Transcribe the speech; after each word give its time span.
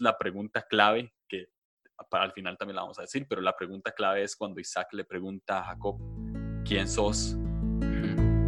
es 0.00 0.04
la 0.04 0.16
pregunta 0.18 0.62
clave 0.68 1.12
que 1.28 1.48
para 2.08 2.24
al 2.24 2.32
final 2.32 2.56
también 2.56 2.76
la 2.76 2.82
vamos 2.82 2.98
a 2.98 3.02
decir, 3.02 3.26
pero 3.28 3.42
la 3.42 3.54
pregunta 3.54 3.92
clave 3.92 4.22
es 4.22 4.34
cuando 4.34 4.58
Isaac 4.58 4.88
le 4.94 5.04
pregunta 5.04 5.60
a 5.60 5.64
Jacob, 5.64 5.98
¿quién 6.64 6.88
sos? 6.88 7.36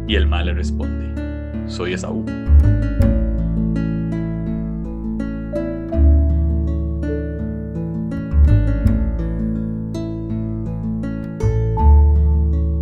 Y 0.07 0.15
el 0.15 0.25
mal 0.27 0.47
le 0.47 0.53
responde, 0.53 1.69
soy 1.69 1.93
Esaú. 1.93 2.25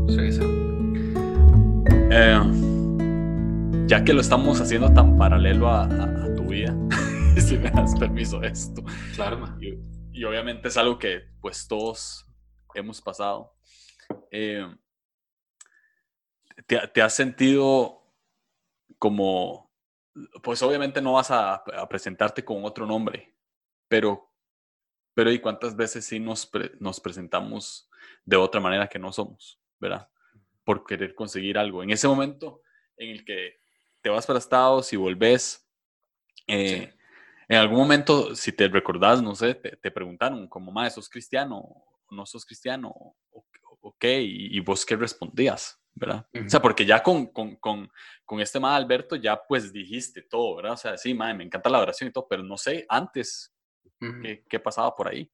Soy 0.08 0.28
Esaú. 0.28 0.50
Eh, 2.12 2.42
ya 3.88 4.04
que 4.04 4.14
lo 4.14 4.22
estamos 4.22 4.60
haciendo 4.60 4.92
tan 4.94 5.18
paralelo 5.18 5.70
a, 5.70 5.84
a- 5.86 6.24
a 6.26 6.36
tu 6.36 6.44
vida, 6.46 6.76
si 7.42 7.58
me 7.58 7.70
das 7.72 7.96
permiso 7.98 8.40
de 8.40 8.50
esto, 8.50 8.84
Claro, 9.16 9.46
y, 9.60 9.78
y 10.12 10.24
obviamente 10.24 10.68
es 10.68 10.78
algo 10.78 10.98
que 10.98 11.30
pues 11.42 11.68
todos 11.68 12.26
hemos 12.74 13.02
pasado. 13.02 13.54
Eh, 14.32 14.66
¿te, 16.66 16.88
te 16.88 17.02
has 17.02 17.14
sentido 17.14 18.02
como, 18.98 19.72
pues 20.44 20.62
obviamente 20.62 21.02
no 21.02 21.14
vas 21.14 21.32
a, 21.32 21.56
a 21.56 21.90
presentarte 21.90 22.44
con 22.44 22.64
otro 22.66 22.86
nombre, 22.86 23.36
pero, 23.88 24.30
pero 25.14 25.32
¿y 25.32 25.40
cuántas 25.40 25.76
veces 25.76 26.06
sí 26.06 26.20
nos, 26.20 26.46
pre- 26.46 26.72
nos 26.80 27.00
presentamos 27.00 27.90
de 28.26 28.38
otra 28.38 28.62
manera 28.62 28.88
que 28.88 29.00
no 29.00 29.12
somos, 29.12 29.60
verdad? 29.80 30.10
Por 30.64 30.86
querer 30.86 31.16
conseguir 31.16 31.58
algo. 31.58 31.82
En 31.84 31.90
ese 31.90 32.08
momento 32.08 32.62
en 32.98 33.10
el 33.10 33.26
que 33.26 33.60
te 34.02 34.10
vas 34.10 34.26
para 34.28 34.40
Estados 34.40 34.92
y 34.94 34.98
volvés, 34.98 35.68
eh, 36.48 36.92
Sí. 36.92 36.98
En 37.52 37.58
algún 37.58 37.80
momento, 37.80 38.34
si 38.34 38.54
te 38.54 38.70
recordás, 38.70 39.22
no 39.22 39.36
sé, 39.36 39.56
te, 39.56 39.76
te 39.76 39.92
preguntaron 39.92 40.48
como, 40.48 40.72
más 40.72 40.94
¿sos 40.94 41.10
cristiano 41.10 41.86
no 42.12 42.26
sos 42.26 42.46
cristiano? 42.46 42.94
O, 43.32 43.96
qué? 44.00 44.22
Y, 44.22 44.56
y 44.56 44.60
vos 44.60 44.86
qué 44.86 44.96
respondías, 44.96 45.80
¿verdad? 45.94 46.26
O 46.34 46.50
sea, 46.50 46.62
porque 46.62 46.86
ya 46.86 47.04
con, 47.04 47.28
con, 47.28 47.56
con, 47.58 47.92
con 48.26 48.40
este 48.40 48.60
ma 48.60 48.76
Alberto 48.76 49.16
ya 49.16 49.42
pues 49.48 49.74
dijiste 49.74 50.22
todo, 50.22 50.56
¿verdad? 50.56 50.74
O 50.74 50.78
sea, 50.78 50.98
sí, 50.98 51.14
ma, 51.14 51.34
me 51.34 51.44
encanta 51.44 51.70
la 51.70 51.80
oración 51.80 52.10
y 52.10 52.14
todo, 52.14 52.28
pero 52.30 52.44
no 52.44 52.58
sé 52.58 52.86
antes 52.88 53.54
Ujú. 54.00 54.22
qué, 54.22 54.46
qué 54.48 54.60
pasaba 54.60 54.96
por 54.96 55.08
ahí. 55.08 55.32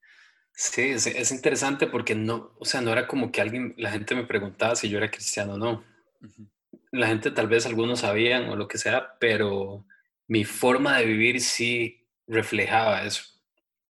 Sí, 0.53 0.81
es, 0.81 1.05
es 1.07 1.31
interesante 1.31 1.87
porque 1.87 2.15
no, 2.15 2.55
o 2.57 2.65
sea, 2.65 2.81
no 2.81 2.91
era 2.91 3.07
como 3.07 3.31
que 3.31 3.41
alguien, 3.41 3.75
la 3.77 3.91
gente 3.91 4.15
me 4.15 4.25
preguntaba 4.25 4.75
si 4.75 4.89
yo 4.89 4.97
era 4.97 5.11
cristiano 5.11 5.53
o 5.53 5.57
no. 5.57 5.83
Ujú, 6.21 6.49
La 6.91 7.07
gente 7.07 7.31
tal 7.31 7.47
vez 7.47 7.65
algunos 7.65 7.99
sabían 7.99 8.49
o 8.49 8.55
lo 8.55 8.67
que 8.67 8.77
sea, 8.77 9.17
pero 9.19 9.85
mi 10.27 10.45
forma 10.45 10.97
de 10.97 11.05
vivir 11.05 11.41
sí 11.41 12.06
reflejaba 12.27 13.03
eso. 13.03 13.23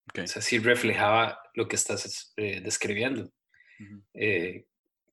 ok, 0.09 0.19
O 0.23 0.27
sea, 0.27 0.41
sí 0.41 0.59
reflejaba 0.59 1.39
lo 1.55 1.67
que 1.67 1.75
estás 1.75 2.33
eh, 2.37 2.61
describiendo. 2.61 3.31
ujú, 3.79 4.03
Eh, 4.13 4.65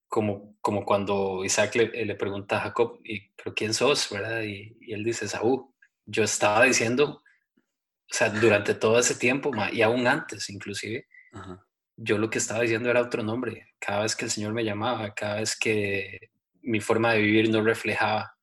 como, 0.09 0.57
como 0.61 0.85
cuando 0.85 1.45
Isaac 1.45 1.75
le, 1.75 2.05
le 2.05 2.15
pregunta 2.15 2.59
a 2.59 2.61
Jacob, 2.61 3.01
¿y, 3.05 3.29
¿pero 3.31 3.55
quién 3.55 3.75
sos? 3.75 4.09
¿verdad? 4.11 4.43
Y, 4.43 4.77
y 4.81 4.93
él 4.93 5.03
dice, 5.05 5.27
Saúl. 5.29 5.67
Yo 6.09 6.23
estaba 6.23 6.65
diciendo, 6.65 7.23
o 7.25 8.15
sea, 8.15 8.31
durante 8.31 8.75
todo 8.75 8.99
ese 9.01 9.17
tiempo, 9.17 9.51
y 9.73 9.83
aún 9.83 10.07
antes 10.07 10.49
inclusive, 10.51 11.09
ajá, 11.33 11.67
yo 11.97 12.19
lo 12.19 12.31
que 12.31 12.39
estaba 12.39 12.61
diciendo 12.61 12.91
era 12.91 13.01
otro 13.03 13.23
nombre. 13.25 13.75
Cada 13.81 14.03
vez 14.03 14.15
que 14.15 14.27
el 14.27 14.31
Señor 14.31 14.53
me 14.53 14.65
llamaba, 14.65 15.13
cada 15.15 15.37
vez 15.41 15.59
que 15.59 16.31
mi 16.63 16.79
forma 16.81 17.13
de 17.15 17.23
vivir 17.23 17.51
no 17.51 17.63
reflejaba 17.63 18.35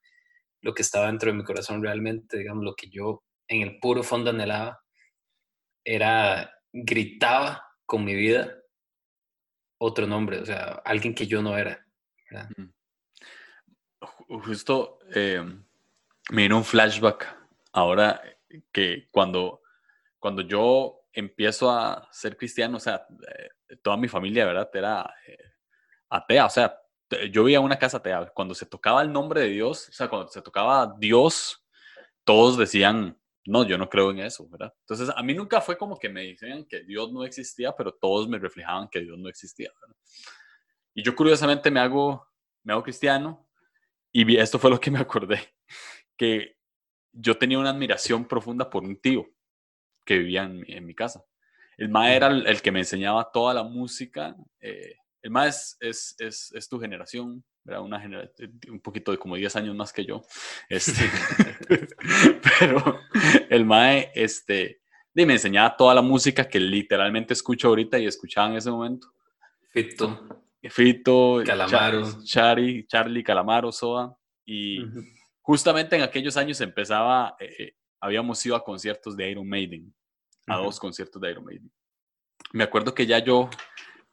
lo 0.61 0.73
que 0.73 0.81
estaba 0.81 1.07
dentro 1.07 1.31
de 1.31 1.38
mi 1.38 1.44
corazón 1.44 1.81
realmente, 1.81 2.39
digamos, 2.39 2.63
lo 2.66 2.75
que 2.75 2.89
yo 2.89 3.23
en 3.47 3.61
el 3.61 3.80
puro 3.80 4.03
fondo 4.03 4.30
anhelaba, 4.30 4.81
era, 5.83 6.52
gritaba 6.72 7.67
con 7.85 8.03
mi 8.05 8.16
vida 8.16 8.55
otro 9.80 10.08
nombre, 10.08 10.39
o 10.39 10.45
sea, 10.45 10.81
alguien 10.85 11.13
que 11.13 11.27
yo 11.27 11.41
no 11.41 11.58
era. 11.58 11.85
¿verdad? 12.31 12.50
Ju- 14.00 14.44
Justo 14.45 15.00
eh, 15.13 15.44
me 16.31 16.41
vino 16.44 16.57
un 16.57 16.63
flashback 16.63 17.28
ahora 17.73 18.22
que 18.72 19.07
cuando, 19.12 19.62
cuando 20.19 20.41
yo 20.41 21.01
empiezo 21.12 21.69
a 21.69 22.07
ser 22.12 22.38
cristiano, 22.38 22.78
o 22.78 22.79
sea, 22.79 23.06
eh, 23.69 23.78
toda 23.81 23.97
mi 23.97 24.07
familia, 24.07 24.46
¿verdad? 24.46 24.69
Era 24.73 25.13
eh, 25.28 25.38
atea, 26.09 26.46
o 26.46 26.50
sea, 26.50 26.79
yo 27.31 27.44
vivía 27.44 27.59
en 27.59 27.66
una 27.66 27.78
casa 27.78 27.97
atea. 27.97 28.31
Cuando 28.34 28.56
se 28.56 28.66
tocaba 28.66 29.01
el 29.01 29.12
nombre 29.12 29.41
de 29.41 29.47
Dios, 29.47 29.90
o 29.90 29.91
sea, 29.91 30.07
cuando 30.07 30.28
se 30.29 30.41
tocaba 30.41 30.96
Dios, 30.97 31.63
todos 32.23 32.57
decían, 32.57 33.19
no, 33.45 33.65
yo 33.67 33.77
no 33.77 33.89
creo 33.89 34.11
en 34.11 34.19
eso, 34.19 34.47
¿verdad? 34.49 34.73
Entonces, 34.81 35.09
a 35.15 35.23
mí 35.23 35.33
nunca 35.33 35.61
fue 35.61 35.77
como 35.77 35.97
que 35.99 36.09
me 36.09 36.25
decían 36.25 36.65
que 36.65 36.81
Dios 36.83 37.11
no 37.11 37.23
existía, 37.25 37.73
pero 37.75 37.93
todos 37.93 38.27
me 38.29 38.39
reflejaban 38.39 38.87
que 38.89 39.01
Dios 39.01 39.17
no 39.17 39.29
existía, 39.29 39.71
¿verdad? 39.81 39.95
Y 40.93 41.03
yo 41.03 41.15
curiosamente 41.15 41.71
me 41.71 41.79
hago, 41.79 42.27
me 42.63 42.73
hago 42.73 42.83
cristiano 42.83 43.47
y 44.11 44.37
esto 44.37 44.59
fue 44.59 44.71
lo 44.71 44.79
que 44.79 44.91
me 44.91 44.99
acordé, 44.99 45.39
que 46.17 46.57
yo 47.13 47.37
tenía 47.37 47.59
una 47.59 47.71
admiración 47.71 48.27
profunda 48.27 48.69
por 48.69 48.83
un 48.83 48.99
tío 49.01 49.27
que 50.05 50.19
vivía 50.19 50.43
en, 50.43 50.59
mi- 50.61 50.73
en 50.73 50.85
mi 50.85 50.95
casa. 50.95 51.25
El 51.77 51.89
ma 51.89 52.13
era 52.13 52.27
el, 52.27 52.47
el 52.47 52.61
que 52.61 52.71
me 52.71 52.79
enseñaba 52.79 53.31
toda 53.31 53.53
la 53.53 53.63
música. 53.63 54.35
eh, 54.61 54.95
el 55.23 55.31
ma 55.31 55.47
es, 55.47 55.75
es, 55.79 56.16
es, 56.19 56.69
tu 56.69 56.79
generación, 56.79 57.44
¿verdad? 57.63 57.81
Una 57.81 58.00
genera- 58.00 58.29
un 58.69 58.79
poquito 58.81 59.11
de 59.11 59.17
como 59.17 59.35
10 59.35 59.56
años 59.56 59.75
más 59.75 59.91
que 59.91 60.06
yo. 60.06 60.22
Este, 60.69 61.09
pero 62.59 63.00
el 63.50 63.66
mae 63.66 64.11
este, 64.13 64.81
y 65.16 65.25
me 65.25 65.34
enseñaba 65.34 65.75
toda 65.75 65.95
la 65.95 66.01
música 66.01 66.47
que 66.47 66.59
literalmente 66.59 67.34
escucho 67.34 67.69
ahorita 67.69 67.97
y 68.00 68.06
escuchaba 68.06 68.50
en 68.50 68.57
ese 68.57 68.69
momento. 68.69 69.07
Fito. 69.72 70.28
Fito, 70.69 71.41
Calamaro. 71.45 72.01
Cha- 72.03 72.19
Chari, 72.23 72.85
Charlie, 72.88 73.23
Calamaro, 73.23 73.72
Soda. 73.72 74.16
Y 74.45 74.84
Ujú. 74.84 75.01
justamente 75.41 75.95
en 75.95 76.01
aquellos 76.03 76.35
años 76.38 76.59
empezaba, 76.61 77.35
eh, 77.40 77.55
eh, 77.59 77.75
habíamos 78.01 78.45
ido 78.45 78.55
a 78.55 78.63
conciertos 78.63 79.16
de 79.16 79.31
Iron 79.31 79.47
Maiden, 79.47 79.94
a 80.47 80.57
Ujú. 80.57 80.66
dos 80.66 80.79
conciertos 80.79 81.22
de 81.22 81.31
Iron 81.31 81.45
Maiden. 81.45 81.72
Me 82.51 82.63
acuerdo 82.63 82.94
que 82.94 83.05
ya 83.05 83.19
yo, 83.19 83.50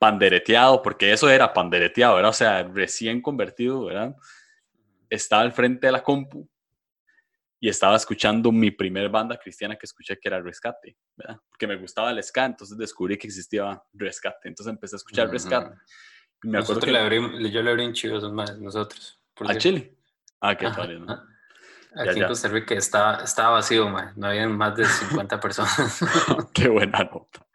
pandereteado, 0.00 0.80
porque 0.80 1.12
eso 1.12 1.28
era 1.28 1.52
pandereteado, 1.52 2.14
¿verdad? 2.14 2.30
O 2.30 2.34
sea, 2.34 2.62
recién 2.62 3.20
convertido, 3.20 3.84
¿verdad? 3.84 4.16
Estaba 5.10 5.42
al 5.42 5.52
frente 5.52 5.88
de 5.88 5.92
la 5.92 6.02
compu 6.02 6.48
y 7.60 7.68
estaba 7.68 7.96
escuchando 7.96 8.50
mi 8.50 8.70
primer 8.70 9.10
banda 9.10 9.36
cristiana 9.36 9.76
que 9.76 9.84
escuché, 9.84 10.18
que 10.18 10.26
era 10.26 10.40
Rescate, 10.40 10.96
¿verdad? 11.14 11.38
Porque 11.50 11.66
me 11.66 11.76
gustaba 11.76 12.10
el 12.10 12.22
ska, 12.24 12.46
entonces 12.46 12.78
descubrí 12.78 13.18
que 13.18 13.26
existía 13.26 13.80
Rescate. 13.92 14.48
Entonces 14.48 14.72
empecé 14.72 14.96
a 14.96 14.98
escuchar 14.98 15.26
Ujú. 15.26 15.34
Rescate. 15.34 15.76
Y 16.44 16.48
me 16.48 16.58
acuerdo 16.60 16.80
que... 16.80 16.92
le 16.92 16.98
abrimos, 16.98 17.32
yo 17.50 17.62
le 17.62 17.70
abrí 17.70 17.84
un 17.84 17.92
chivo 17.92 18.14
a 18.14 18.18
esos 18.18 18.32
maes, 18.32 18.58
nosotros. 18.58 19.20
¿A. 19.46 19.54
Chile? 19.56 19.98
Ah, 20.40 20.56
qué 20.56 20.64
padre, 20.64 20.98
¿no? 20.98 21.12
Aquí 21.94 22.18
ya. 22.18 22.22
en 22.22 22.28
Costa 22.28 22.48
Rica 22.48 22.74
estaba, 22.74 23.22
estaba 23.22 23.50
vacío, 23.50 23.86
mae. 23.90 24.12
no 24.16 24.28
habían 24.28 24.56
más 24.56 24.74
de 24.76 24.86
50 24.86 25.38
personas. 25.42 26.00
Qué 26.54 26.68
buena 26.68 27.00
nota. 27.04 27.46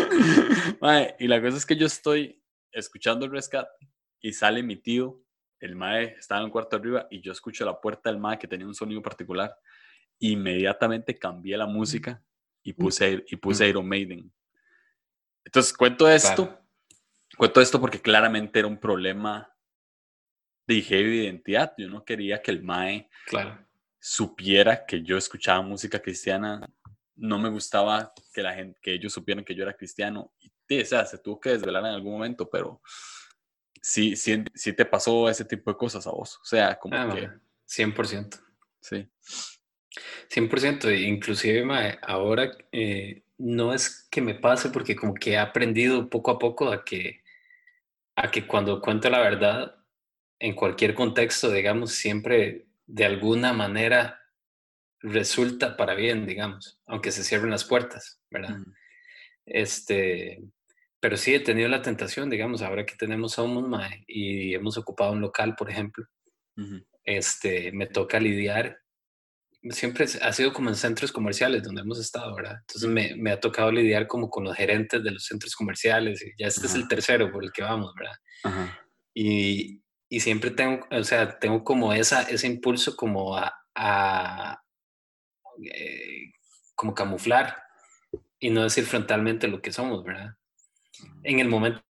Mae, 0.80 1.16
y 1.18 1.26
la 1.28 1.40
cosa 1.40 1.56
es 1.56 1.66
que 1.66 1.76
yo 1.76 1.86
estoy 1.86 2.42
escuchando 2.72 3.24
el 3.26 3.32
rescate 3.32 3.70
y 4.20 4.32
sale 4.32 4.62
mi 4.62 4.76
tío, 4.76 5.22
el 5.60 5.74
mae 5.76 6.16
estaba 6.18 6.40
en 6.40 6.46
el 6.46 6.52
cuarto 6.52 6.76
arriba 6.76 7.06
y 7.10 7.20
yo 7.20 7.32
escucho 7.32 7.64
la 7.64 7.80
puerta 7.80 8.10
del 8.10 8.18
mae 8.18 8.38
que 8.38 8.46
tenía 8.48 8.66
un 8.66 8.74
sonido 8.74 9.00
particular. 9.02 9.56
Inmediatamente 10.18 11.18
cambié 11.18 11.56
la 11.56 11.66
música 11.66 12.22
y 12.62 12.72
puse, 12.72 13.24
y 13.28 13.36
puse 13.36 13.68
Iron 13.68 13.88
Maiden. 13.88 14.32
Entonces 15.44 15.72
cuento 15.72 16.08
esto, 16.08 16.46
Claro. 16.46 16.66
cuento 17.38 17.60
esto 17.60 17.80
porque 17.80 18.00
claramente 18.00 18.58
era 18.58 18.68
un 18.68 18.78
problema 18.78 19.50
de 20.66 20.74
identidad. 20.74 21.72
Yo 21.78 21.88
no 21.88 22.04
quería 22.04 22.42
que 22.42 22.50
el 22.50 22.62
mae 22.62 23.08
Claro. 23.26 23.58
supiera 23.98 24.84
que 24.84 25.02
yo 25.02 25.16
escuchaba 25.16 25.62
música 25.62 26.00
cristiana, 26.00 26.60
no 27.16 27.38
me 27.38 27.48
gustaba 27.48 28.12
que 28.32 28.42
la 28.42 28.54
gente, 28.54 28.78
que 28.82 28.94
ellos 28.94 29.12
supieran 29.12 29.44
que 29.44 29.54
yo 29.54 29.62
era 29.62 29.74
cristiano. 29.76 30.32
Y, 30.40 30.50
sí, 30.68 30.80
o 30.80 30.84
sea, 30.84 31.04
se 31.06 31.18
tuvo 31.18 31.40
que 31.40 31.50
desvelar 31.50 31.84
en 31.84 31.92
algún 31.92 32.12
momento, 32.12 32.48
pero 32.50 32.80
sí, 33.80 34.16
sí, 34.16 34.44
sí 34.54 34.72
te 34.72 34.84
pasó 34.84 35.28
ese 35.28 35.44
tipo 35.44 35.70
de 35.70 35.76
cosas 35.76 36.06
a 36.06 36.10
vos. 36.10 36.36
O 36.42 36.44
sea, 36.44 36.78
como 36.78 36.96
Ah, 36.96 37.08
que, 37.12 37.26
mae, 37.28 37.38
100%. 37.66 38.38
sí. 38.80 39.08
100%. 40.28 40.88
e 40.88 41.00
Inclusive, 41.02 41.64
mae, 41.64 41.98
ahora 42.02 42.50
eh, 42.72 43.22
no 43.38 43.72
es 43.72 44.06
que 44.10 44.20
me 44.20 44.34
pase 44.34 44.70
porque 44.70 44.94
como 44.96 45.14
que 45.14 45.32
he 45.32 45.38
aprendido 45.38 46.08
poco 46.10 46.30
a 46.30 46.38
poco 46.38 46.70
a 46.70 46.84
que, 46.84 47.22
a 48.16 48.30
que 48.30 48.46
cuando 48.46 48.80
cuento 48.80 49.08
la 49.10 49.20
verdad, 49.20 49.76
en 50.38 50.54
cualquier 50.54 50.94
contexto, 50.94 51.50
digamos, 51.50 51.92
siempre 51.92 52.66
de 52.86 53.04
alguna 53.04 53.52
manera 53.52 54.20
resulta 55.06 55.76
para 55.76 55.94
bien, 55.94 56.26
digamos, 56.26 56.80
aunque 56.86 57.12
se 57.12 57.24
cierren 57.24 57.50
las 57.50 57.64
puertas, 57.64 58.20
¿verdad? 58.30 58.60
Ujú. 58.60 58.72
Este, 59.46 60.42
pero 61.00 61.16
sí 61.16 61.34
he 61.34 61.40
tenido 61.40 61.68
la 61.68 61.82
tentación, 61.82 62.28
digamos, 62.28 62.62
ahora 62.62 62.84
que 62.84 62.96
tenemos 62.96 63.32
Somos 63.32 63.68
mae, 63.68 64.04
y 64.06 64.54
hemos 64.54 64.76
ocupado 64.76 65.12
un 65.12 65.20
local, 65.20 65.54
por 65.56 65.70
ejemplo, 65.70 66.04
este, 67.04 67.70
me 67.72 67.86
toca 67.86 68.18
lidiar 68.18 68.78
siempre 69.70 70.06
ha 70.22 70.32
sido 70.32 70.52
como 70.52 70.68
en 70.68 70.76
centros 70.76 71.12
comerciales 71.12 71.62
donde 71.62 71.80
hemos 71.80 71.98
estado, 71.98 72.34
¿verdad? 72.34 72.56
Entonces 72.60 72.88
me, 72.88 73.14
me 73.16 73.32
ha 73.32 73.40
tocado 73.40 73.70
lidiar 73.72 74.06
como 74.06 74.30
con 74.30 74.44
los 74.44 74.56
gerentes 74.56 75.02
de 75.02 75.10
los 75.10 75.24
centros 75.24 75.54
comerciales 75.54 76.22
y 76.22 76.30
ya 76.38 76.46
este 76.46 76.66
es 76.66 76.74
el 76.74 76.88
tercero 76.88 77.30
por 77.30 77.44
el 77.44 77.52
que 77.52 77.62
vamos, 77.62 77.92
¿verdad? 77.94 78.70
Y, 79.14 79.82
y, 80.08 80.20
siempre 80.20 80.50
tengo, 80.50 80.86
o 80.90 81.02
sea, 81.04 81.38
tengo 81.38 81.64
como 81.64 81.92
esa, 81.92 82.22
ese 82.22 82.46
impulso 82.46 82.94
como 82.96 83.36
a, 83.36 83.52
a 83.74 84.60
eh, 85.62 86.32
como 86.74 86.94
camuflar 86.94 87.62
y 88.38 88.50
no 88.50 88.62
decir 88.62 88.84
frontalmente 88.84 89.48
lo 89.48 89.60
que 89.60 89.72
somos, 89.72 90.04
¿verdad? 90.04 90.34
En 91.22 91.40
el 91.40 91.48
momento 91.48 91.82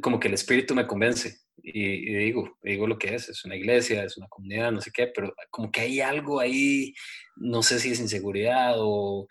como 0.00 0.18
que 0.18 0.28
el 0.28 0.34
espíritu 0.34 0.74
me 0.74 0.86
convence 0.86 1.40
y, 1.62 2.14
digo, 2.14 2.56
digo 2.62 2.86
lo 2.86 2.98
que 2.98 3.14
es, 3.14 3.28
es 3.28 3.44
una 3.44 3.56
iglesia, 3.56 4.04
es 4.04 4.16
una 4.16 4.28
comunidad, 4.28 4.72
no 4.72 4.80
sé 4.80 4.90
qué, 4.92 5.08
pero 5.08 5.34
como 5.50 5.70
que 5.70 5.82
hay 5.82 6.00
algo 6.00 6.40
ahí, 6.40 6.94
no 7.36 7.62
sé 7.62 7.78
si 7.78 7.90
es 7.90 8.00
inseguridad 8.00 8.74
o, 8.76 9.26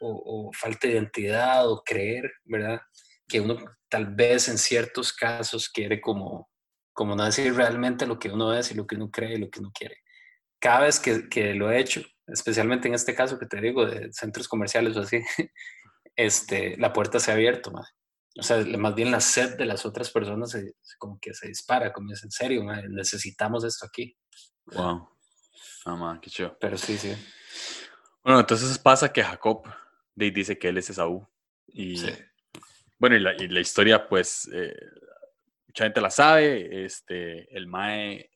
o, 0.00 0.50
falta 0.52 0.86
de 0.86 0.94
identidad 0.94 1.68
o 1.68 1.82
creer, 1.82 2.30
¿verdad? 2.44 2.80
Que 3.26 3.40
uno 3.40 3.56
tal 3.88 4.14
vez 4.14 4.48
en 4.48 4.58
ciertos 4.58 5.12
casos 5.12 5.68
quiere 5.68 6.00
como, 6.00 6.48
como 6.92 7.16
no 7.16 7.24
decir 7.24 7.54
realmente 7.54 8.06
lo 8.06 8.18
que 8.18 8.30
uno 8.30 8.54
es 8.54 8.70
y 8.70 8.74
lo 8.74 8.86
que 8.86 8.96
uno 8.96 9.10
cree 9.10 9.34
y 9.34 9.38
lo 9.38 9.50
que 9.50 9.60
uno 9.60 9.72
quiere. 9.74 9.96
Cada 10.60 10.80
vez 10.80 11.00
que, 11.00 11.28
que 11.28 11.54
lo 11.54 11.72
he 11.72 11.80
hecho, 11.80 12.02
especialmente 12.32 12.88
en 12.88 12.94
este 12.94 13.14
caso 13.14 13.38
que 13.38 13.46
te 13.46 13.60
digo, 13.60 13.86
de 13.86 14.12
centros 14.12 14.48
comerciales 14.48 14.96
o 14.96 15.00
así, 15.00 15.20
este, 16.16 16.76
la 16.76 16.92
puerta 16.92 17.18
se 17.20 17.30
ha 17.30 17.34
abierto, 17.34 17.70
¿verdad? 17.70 17.88
o 18.38 18.42
sea, 18.42 18.64
más 18.78 18.94
bien 18.94 19.10
la 19.10 19.20
sed 19.20 19.56
de 19.56 19.66
las 19.66 19.84
otras 19.84 20.10
personas 20.10 20.50
se, 20.50 20.74
como 20.98 21.18
que 21.20 21.34
se 21.34 21.48
dispara, 21.48 21.92
como 21.92 22.12
es 22.12 22.22
en 22.22 22.30
serio, 22.30 22.64
necesitamos 22.88 23.64
esto 23.64 23.86
aquí. 23.86 24.16
Wow. 24.66 25.08
Ah, 25.86 26.18
qué 26.22 26.30
chido. 26.30 26.56
Pero 26.60 26.78
sí, 26.78 26.96
sí. 26.96 27.12
Bueno, 28.22 28.40
entonces 28.40 28.78
pasa 28.78 29.12
que 29.12 29.24
Jacob 29.24 29.64
dice 30.14 30.58
que 30.58 30.68
él 30.68 30.78
es 30.78 30.90
Esaú. 30.90 31.26
Y 31.66 32.00
bueno, 32.98 33.16
y 33.16 33.48
la, 33.48 33.60
historia, 33.60 34.06
pues, 34.08 34.48
eh, 34.52 34.76
mucha 35.66 35.84
gente 35.84 36.00
la 36.00 36.10
sabe. 36.10 36.84
Este, 36.84 37.54
el 37.56 37.66
Mae, 37.66 38.30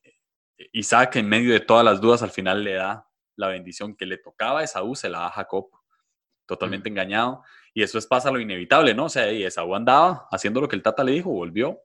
Isaac, 0.73 1.17
en 1.17 1.29
medio 1.29 1.53
de 1.53 1.59
todas 1.59 1.85
las 1.85 2.01
dudas, 2.01 2.21
al 2.23 2.31
final 2.31 2.63
le 2.63 2.73
da 2.73 3.07
la 3.35 3.47
bendición 3.47 3.95
que 3.95 4.05
le 4.05 4.17
tocaba 4.17 4.61
a 4.61 4.63
Esaú, 4.63 4.95
se 4.95 5.09
la 5.09 5.19
da 5.19 5.29
Jacob, 5.31 5.69
totalmente 6.45 6.89
engañado. 6.89 7.43
Y 7.73 7.83
eso 7.83 7.97
es 7.97 8.07
pasa 8.07 8.31
lo 8.31 8.39
inevitable, 8.39 8.93
¿no? 8.93 9.05
O 9.05 9.09
sea, 9.09 9.31
y 9.31 9.43
Esaú 9.43 9.75
andaba 9.75 10.27
haciendo 10.31 10.61
lo 10.61 10.67
que 10.67 10.75
el 10.75 10.83
Tata 10.83 11.03
le 11.03 11.11
dijo, 11.13 11.29
volvió. 11.29 11.81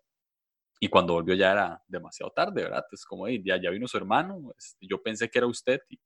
Y 0.78 0.88
cuando 0.88 1.12
volvió 1.12 1.34
ya 1.34 1.52
era 1.52 1.82
demasiado 1.86 2.32
tarde, 2.32 2.62
¿verdad? 2.62 2.84
Es 2.90 3.04
como, 3.04 3.28
ya, 3.28 3.60
ya 3.60 3.70
vino 3.70 3.86
su 3.86 3.98
hermano, 3.98 4.52
este, 4.56 4.86
yo 4.86 5.02
pensé 5.02 5.28
que 5.28 5.38
era 5.38 5.46
usted 5.46 5.80
y 5.90 6.00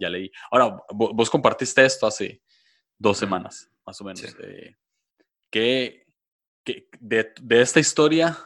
ya 0.00 0.08
leí. 0.08 0.30
Ahora, 0.50 0.78
vos, 0.90 1.28
compartiste 1.28 1.84
esto 1.84 2.06
hace 2.06 2.42
dos 2.98 3.18
semanas, 3.18 3.70
más 3.84 4.00
o 4.00 4.04
menos. 4.04 4.24
Eh, 4.40 4.74
¿qué, 5.50 6.06
de, 6.98 7.32
de, 7.40 7.60
esta 7.60 7.78
historia, 7.78 8.38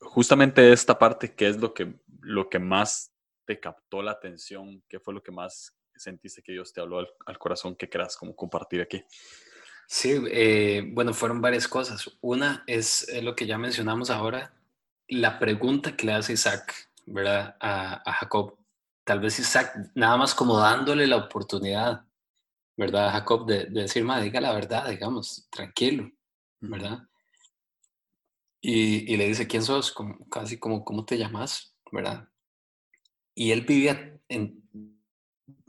justamente 0.00 0.60
de 0.60 0.72
esta 0.72 0.98
parte, 0.98 1.34
qué 1.34 1.48
es 1.48 1.56
lo 1.56 1.72
que, 1.72 1.94
lo 2.20 2.50
que 2.50 2.58
más 2.58 3.14
te 3.46 3.58
captó 3.58 4.02
la 4.02 4.12
atención? 4.12 4.82
¿Qué 4.88 5.00
fue 5.00 5.14
lo 5.14 5.22
que 5.22 5.32
más 5.32 5.74
sentiste 6.00 6.42
que 6.42 6.52
Dios 6.52 6.72
te 6.72 6.80
habló 6.80 6.98
al, 6.98 7.08
al 7.26 7.38
corazón 7.38 7.76
que 7.76 7.88
quieras 7.88 8.16
como 8.16 8.34
compartir 8.34 8.80
aquí? 8.80 9.04
Sí, 9.86 10.14
eh, 10.30 10.82
bueno, 10.92 11.12
fueron 11.12 11.40
varias 11.40 11.68
cosas. 11.68 12.10
Una 12.20 12.64
es, 12.66 13.06
lo 13.22 13.34
que 13.34 13.46
ya 13.46 13.58
mencionamos 13.58 14.10
ahora, 14.10 14.54
la 15.08 15.38
pregunta 15.38 15.96
que 15.96 16.06
le 16.06 16.14
hace 16.14 16.34
Isaac, 16.34 16.90
¿verdad? 17.06 17.56
A, 17.60 18.12
Jacob. 18.12 18.58
Tal 19.04 19.20
vez 19.20 19.38
Isaac, 19.38 19.90
nada 19.94 20.16
más 20.16 20.34
como 20.34 20.58
dándole 20.58 21.06
la 21.06 21.16
oportunidad, 21.16 22.04
¿verdad? 22.76 23.08
A 23.08 23.12
Jacob 23.12 23.46
de, 23.46 23.66
decir, 23.66 24.02
ma, 24.04 24.20
diga 24.20 24.40
la 24.40 24.54
verdad, 24.54 24.88
digamos, 24.88 25.46
tranquilo, 25.50 26.10
¿verdad? 26.60 27.06
Y, 28.62 29.16
le 29.16 29.26
dice, 29.26 29.46
¿quién 29.46 29.62
sos? 29.62 29.92
Como, 29.92 30.26
casi 30.30 30.58
como, 30.58 30.84
¿cómo 30.84 31.04
te 31.04 31.18
llamas? 31.18 31.76
¿Verdad? 31.92 32.28
Y 33.34 33.50
él 33.52 33.62
vivía 33.62 34.18
en, 34.28 34.62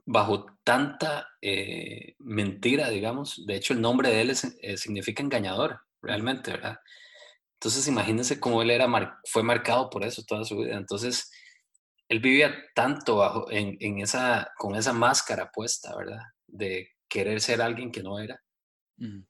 bajo 0.06 0.46
tanta 0.64 1.30
eh, 1.42 2.16
mentira, 2.20 2.90
digamos. 2.90 3.44
De 3.46 3.56
hecho, 3.56 3.74
el 3.74 3.82
nombre 3.82 4.10
de 4.10 4.22
él 4.22 4.30
eh, 4.62 4.78
significa 4.78 5.24
engañador, 5.24 5.82
realmente, 6.02 6.52
¿verdad? 6.52 6.78
Entonces, 7.56 7.88
imagínense 7.88 8.40
cómo 8.40 8.62
él 8.62 8.70
era 8.70 8.88
fue 9.26 9.44
marcado 9.44 9.90
por 9.90 10.04
eso 10.04 10.24
toda 10.28 10.46
su 10.46 10.58
vida. 10.58 10.78
Entonces, 10.78 11.32
él 12.08 12.20
vivía 12.20 12.54
tanto 12.76 13.18
bajo, 13.18 13.48
en, 13.50 14.00
esa, 14.00 14.52
con 14.58 14.76
esa 14.76 14.94
máscara 14.94 15.50
puesta, 15.52 15.96
¿verdad? 15.96 16.20
De 16.46 16.90
querer 17.10 17.42
ser 17.42 17.62
alguien 17.62 17.92
que 17.92 18.04
no 18.04 18.20
era, 18.20 18.40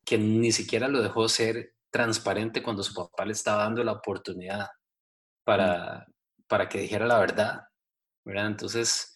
que 0.03 0.17
ni 0.17 0.51
siquiera 0.51 0.87
lo 0.87 1.01
dejó 1.01 1.29
ser 1.29 1.73
transparente 1.89 2.61
cuando 2.61 2.83
su 2.83 2.93
papá 2.93 3.25
le 3.25 3.31
estaba 3.31 3.63
dando 3.63 3.83
la 3.83 3.93
oportunidad 3.93 4.67
para, 5.45 6.05
para 6.47 6.67
que 6.67 6.79
dijera 6.79 7.05
la 7.05 7.19
verdad, 7.19 7.61
¿verdad? 8.25 8.47
Entonces, 8.47 9.14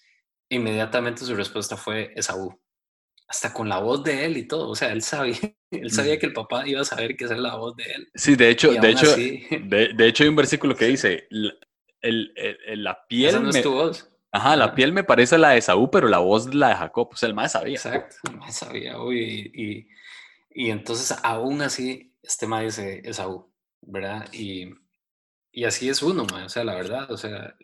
inmediatamente 0.49 1.23
su 1.23 1.35
respuesta 1.35 1.77
fue 1.77 2.11
Esaú. 2.15 2.59
Hasta 3.27 3.53
con 3.53 3.69
la 3.69 3.77
voz 3.79 4.03
de 4.03 4.25
él 4.25 4.37
y 4.37 4.47
todo. 4.47 4.69
O 4.69 4.75
sea, 4.75 4.91
él 4.91 5.03
sabía, 5.03 5.37
él 5.71 5.91
sabía 5.91 6.17
que 6.17 6.25
el 6.25 6.33
papá 6.33 6.67
iba 6.67 6.81
a 6.81 6.85
saber 6.85 7.15
que 7.15 7.25
esa 7.25 7.35
es 7.35 7.39
la 7.39 7.55
voz 7.55 7.75
de 7.75 7.83
él. 7.83 8.09
Sí, 8.15 8.35
de 8.35 8.49
hecho, 8.49 8.71
de 8.71 8.89
hecho, 8.89 9.15
de, 9.15 10.07
hecho 10.07 10.23
hay 10.23 10.29
un 10.29 10.35
versículo 10.35 10.75
que 10.75 10.85
dice, 10.85 11.27
el, 12.01 12.33
la 12.83 13.05
piel... 13.07 13.29
Esa 13.29 13.39
no 13.39 13.49
es 13.49 13.61
tu 13.61 13.71
voz. 13.71 14.09
Ajá, 14.31 14.55
la 14.55 14.75
piel 14.75 14.93
me 14.93 15.03
parece 15.03 15.37
la 15.37 15.49
de 15.49 15.57
Esaú, 15.57 15.89
pero 15.89 16.07
la 16.07 16.19
voz 16.19 16.53
la 16.53 16.69
de 16.69 16.75
Jacob. 16.75 17.09
O 17.11 17.15
sea, 17.15 17.27
el 17.27 17.35
más 17.35 17.53
sabía. 17.53 17.75
Exacto, 17.75 18.15
el 18.29 18.37
más 18.37 18.55
sabía. 18.55 19.01
Uy, 19.01 19.51
y, 19.53 19.87
y, 20.51 20.69
entonces, 20.69 21.17
aún 21.23 21.61
así, 21.61 22.13
este 22.21 22.45
más 22.45 22.63
dice 22.63 23.01
Esaú, 23.03 23.51
¿verdad? 23.81 24.31
Y, 24.31 24.69
y 25.51 25.63
así 25.63 25.89
es 25.89 26.03
uno, 26.03 26.27
o 26.31 26.49
sea, 26.49 26.63
la 26.63 26.75
verdad, 26.75 27.11
o 27.11 27.17
sea, 27.17 27.55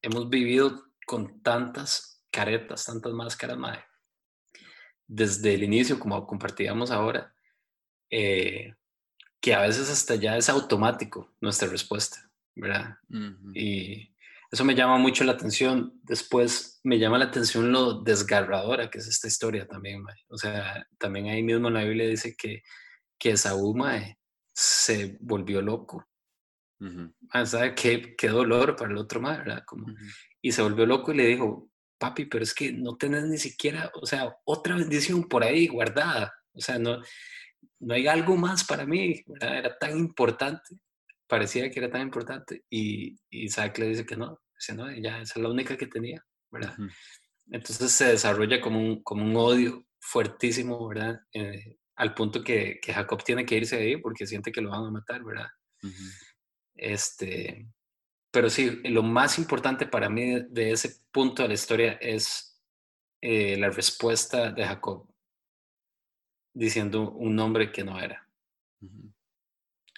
hemos 0.00 0.30
vivido 0.30 0.88
con 1.06 1.42
tantas 1.42 2.17
caretas, 2.30 2.84
tantas 2.84 3.12
máscaras, 3.12 3.56
madre. 3.56 3.84
Desde 5.06 5.54
el 5.54 5.62
inicio, 5.62 5.98
como 5.98 6.26
compartíamos 6.26 6.90
ahora, 6.90 7.34
eh, 8.10 8.74
que 9.40 9.54
a 9.54 9.60
veces 9.60 9.90
hasta 9.90 10.16
ya 10.16 10.36
es 10.36 10.48
automático 10.48 11.34
nuestra 11.40 11.68
respuesta, 11.68 12.30
¿verdad? 12.54 12.96
Y 13.54 14.14
eso 14.50 14.64
me 14.64 14.74
llama 14.74 14.98
mucho 14.98 15.24
la 15.24 15.32
atención. 15.32 16.00
Después 16.02 16.80
me 16.82 16.98
llama 16.98 17.18
la 17.18 17.26
atención 17.26 17.70
lo 17.70 18.00
desgarradora 18.00 18.90
que 18.90 18.98
es 18.98 19.06
esta 19.06 19.28
historia 19.28 19.66
también, 19.66 20.02
madre. 20.02 20.24
O 20.28 20.38
sea, 20.38 20.86
también 20.98 21.26
ahí 21.26 21.42
mismo 21.42 21.68
en 21.68 21.74
la 21.74 21.84
Biblia 21.84 22.08
dice 22.08 22.34
que, 22.36 22.62
que 23.18 23.36
Saúl, 23.36 23.76
madre, 23.76 24.18
se 24.52 25.18
volvió 25.20 25.62
loco. 25.62 26.04
¿Sabe 27.44 27.74
qué, 27.74 28.14
qué, 28.16 28.28
dolor 28.28 28.76
para 28.76 28.90
el 28.90 28.98
otro, 28.98 29.20
madre, 29.20 29.44
¿verdad? 29.44 29.64
Como, 29.66 29.86
Y 30.40 30.52
se 30.52 30.62
volvió 30.62 30.86
loco 30.86 31.12
y 31.12 31.16
le 31.16 31.26
dijo, 31.26 31.67
papi, 31.98 32.26
pero 32.26 32.44
es 32.44 32.54
que 32.54 32.72
no 32.72 32.96
tenés 32.96 33.24
ni 33.24 33.38
siquiera, 33.38 33.90
o 33.94 34.06
sea, 34.06 34.36
otra 34.44 34.76
bendición 34.76 35.28
por 35.28 35.42
ahí 35.44 35.66
guardada. 35.66 36.32
O 36.52 36.60
sea, 36.60 36.78
no, 36.78 37.02
no 37.80 37.94
hay 37.94 38.06
algo 38.06 38.36
más 38.36 38.64
para 38.64 38.86
mí, 38.86 39.22
¿verdad? 39.26 39.58
Era 39.58 39.78
tan 39.78 39.96
importante, 39.98 40.76
parecía 41.26 41.70
que 41.70 41.80
era 41.80 41.90
tan 41.90 42.02
importante. 42.02 42.64
Y, 42.70 43.18
Isaac 43.30 43.78
le 43.78 43.88
dice 43.88 44.06
que 44.06 44.16
no, 44.16 44.40
dice, 44.54 44.74
no, 44.74 44.90
ya 44.92 45.20
esa 45.20 45.34
es 45.38 45.42
la 45.42 45.50
única 45.50 45.76
que 45.76 45.86
tenía, 45.86 46.24
¿verdad? 46.50 46.74
Entonces 47.50 47.92
se 47.92 48.06
desarrolla 48.06 48.60
como 48.60 48.80
un, 48.80 49.02
como 49.02 49.24
un 49.24 49.36
odio 49.36 49.86
fuertísimo, 50.00 50.88
¿verdad? 50.88 51.20
Eh, 51.32 51.76
al 51.96 52.14
punto 52.14 52.42
que, 52.44 52.78
que, 52.80 52.92
Jacob 52.92 53.22
tiene 53.24 53.44
que 53.44 53.56
irse 53.56 53.76
de 53.76 53.82
ahí 53.82 53.96
porque 53.96 54.26
siente 54.26 54.52
que 54.52 54.60
lo 54.60 54.70
van 54.70 54.84
a 54.84 54.90
matar, 54.90 55.24
¿verdad? 55.24 55.48
Este, 56.74 57.66
pero 58.30 58.50
sí, 58.50 58.80
lo 58.84 59.02
más 59.02 59.38
importante 59.38 59.86
para 59.86 60.08
mí 60.08 60.40
de 60.48 60.72
ese 60.72 61.02
punto 61.10 61.42
de 61.42 61.48
la 61.48 61.54
historia 61.54 61.92
es 62.00 62.60
eh, 63.20 63.56
la 63.56 63.70
respuesta 63.70 64.52
de 64.52 64.64
Jacob 64.64 65.08
diciendo 66.52 67.10
un 67.10 67.36
nombre 67.36 67.72
que 67.72 67.84
no 67.84 68.00
era. 68.00 68.26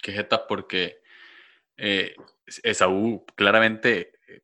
Qué 0.01 0.11
jeta, 0.11 0.47
porque 0.47 1.01
eh, 1.77 2.15
Esaú 2.63 3.25
claramente 3.35 4.19
eh, 4.27 4.41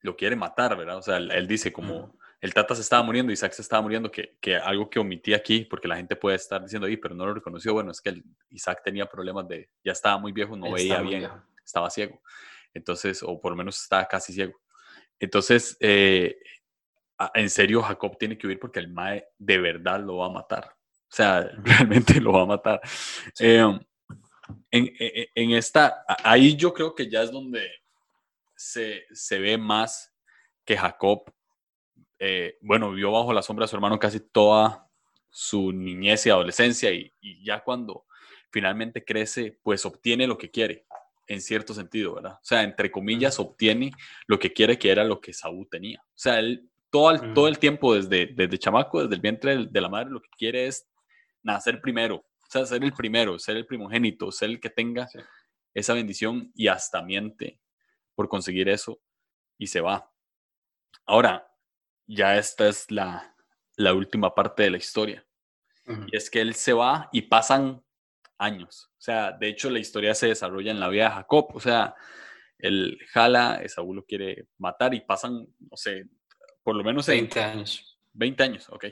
lo 0.00 0.16
quiere 0.16 0.36
matar, 0.36 0.76
¿verdad? 0.76 0.98
O 0.98 1.02
sea, 1.02 1.16
él 1.16 1.46
dice 1.46 1.72
como 1.72 2.18
el 2.40 2.54
Tata 2.54 2.74
se 2.74 2.82
estaba 2.82 3.02
muriendo, 3.02 3.32
Isaac 3.32 3.52
se 3.52 3.62
estaba 3.62 3.82
muriendo, 3.82 4.10
que, 4.10 4.36
que, 4.40 4.56
algo 4.56 4.88
que 4.88 5.00
omití 5.00 5.34
aquí, 5.34 5.64
porque 5.64 5.88
la 5.88 5.96
gente 5.96 6.14
puede 6.14 6.36
estar 6.36 6.62
diciendo, 6.62 6.86
ahí, 6.86 6.96
pero 6.96 7.14
no 7.14 7.26
lo 7.26 7.34
reconoció, 7.34 7.72
bueno, 7.72 7.90
es 7.90 8.00
que 8.00 8.22
Isaac 8.50 8.82
tenía 8.84 9.06
problemas 9.06 9.48
de, 9.48 9.68
ya 9.82 9.92
estaba 9.92 10.18
muy 10.18 10.30
viejo, 10.30 10.56
no 10.56 10.70
veía 10.72 11.00
bien, 11.00 11.28
estaba 11.64 11.90
ciego. 11.90 12.22
Entonces, 12.74 13.22
o 13.22 13.40
por 13.40 13.52
lo 13.52 13.56
menos 13.56 13.80
está 13.80 14.06
casi 14.06 14.32
ciego. 14.32 14.60
Entonces, 15.18 15.76
eh, 15.80 16.36
en 17.34 17.50
serio, 17.50 17.82
Jacob 17.82 18.16
tiene 18.18 18.38
que 18.38 18.46
huir 18.46 18.58
porque 18.58 18.78
el 18.78 18.88
Mae 18.88 19.26
de 19.38 19.58
verdad 19.58 20.00
lo 20.00 20.18
va 20.18 20.26
a 20.26 20.30
matar. 20.30 20.64
O 21.10 21.14
sea, 21.14 21.50
realmente 21.64 22.20
lo 22.20 22.32
va 22.32 22.42
a 22.42 22.46
matar. 22.46 22.80
Em, 23.38 23.80
en, 24.70 24.86
e, 24.86 24.94
e, 24.98 25.30
en, 25.34 25.50
esta, 25.52 26.04
ahí 26.24 26.56
yo 26.56 26.72
creo 26.72 26.94
que 26.94 27.10
ya 27.10 27.22
es 27.22 27.30
donde 27.30 27.68
se, 28.56 29.04
se 29.12 29.38
ve 29.38 29.58
más 29.58 30.14
que 30.64 30.76
Jacob 30.76 31.32
eh, 32.18 32.58
bueno, 32.60 32.90
vivió 32.90 33.12
bajo 33.12 33.32
la 33.32 33.42
sombra 33.42 33.64
de 33.64 33.68
su 33.68 33.76
hermano 33.76 33.98
casi 33.98 34.20
toda 34.20 34.88
su 35.30 35.72
niñez 35.72 36.26
y 36.26 36.30
adolescencia 36.30 36.90
y, 36.90 37.12
ya 37.44 37.62
cuando 37.62 38.06
finalmente 38.50 39.04
crece, 39.04 39.58
pues 39.62 39.84
obtiene 39.86 40.26
lo 40.26 40.36
que 40.36 40.50
quiere, 40.50 40.86
en 41.28 41.40
cierto 41.40 41.74
sentido, 41.74 42.14
¿verdad? 42.14 42.32
O 42.32 42.44
sea, 42.44 42.62
entre 42.62 42.90
comillas, 42.90 43.38
obtiene 43.38 43.92
lo 44.26 44.38
que 44.38 44.52
quiere, 44.52 44.78
que 44.78 44.90
era 44.90 45.04
lo 45.04 45.20
que 45.20 45.32
Saúl 45.32 45.68
tenía. 45.70 46.00
O 46.02 46.18
sea, 46.18 46.38
él 46.38 46.68
todo 46.90 47.10
el, 47.10 47.34
todo 47.34 47.48
el 47.48 47.58
tiempo, 47.58 47.94
desde, 47.94 48.32
desde 48.34 48.58
chamaco, 48.58 49.02
desde 49.02 49.14
el 49.14 49.20
vientre 49.20 49.66
de 49.66 49.80
la 49.80 49.90
madre, 49.90 50.10
lo 50.10 50.22
que 50.22 50.30
quiere 50.36 50.66
es 50.66 50.88
nacer 51.42 51.80
primero, 51.80 52.16
o 52.16 52.50
sea, 52.50 52.64
ser 52.64 52.82
el 52.82 52.92
primero, 52.92 53.38
ser 53.38 53.58
el 53.58 53.66
primogénito, 53.66 54.32
ser 54.32 54.50
el 54.50 54.60
que 54.60 54.70
tenga 54.70 55.06
esa 55.74 55.94
bendición 55.94 56.50
y 56.54 56.68
hasta 56.68 57.02
miente 57.02 57.60
por 58.14 58.28
conseguir 58.28 58.68
eso 58.70 59.00
y 59.58 59.66
se 59.66 59.82
va. 59.82 60.10
Ahora, 61.04 61.46
ya 62.06 62.38
esta 62.38 62.68
es 62.68 62.90
la, 62.90 63.36
la 63.76 63.92
última 63.92 64.34
parte 64.34 64.62
de 64.62 64.70
la 64.70 64.78
historia. 64.78 65.24
Y 66.06 66.16
es 66.16 66.28
que 66.28 66.42
él 66.42 66.54
se 66.54 66.74
va 66.74 67.08
y 67.12 67.22
pasan 67.22 67.82
años. 68.38 68.90
O 68.92 69.00
sea, 69.00 69.32
de 69.32 69.48
hecho 69.48 69.70
la 69.70 69.78
historia 69.78 70.14
se 70.14 70.28
desarrolla 70.28 70.70
en 70.70 70.80
la 70.80 70.88
vida 70.88 71.04
de 71.04 71.10
Jacob. 71.10 71.48
O 71.54 71.60
sea, 71.60 71.94
él 72.58 72.98
jala, 73.10 73.60
Esaú 73.62 73.94
lo 73.94 74.04
quiere 74.04 74.48
matar 74.58 74.94
y 74.94 75.00
pasan, 75.00 75.46
no 75.58 75.76
sé, 75.76 76.06
por 76.62 76.76
lo 76.76 76.84
menos 76.84 77.06
20 77.06 77.40
años. 77.40 77.98
20 78.12 78.42
años, 78.42 78.68
ok. 78.70 78.86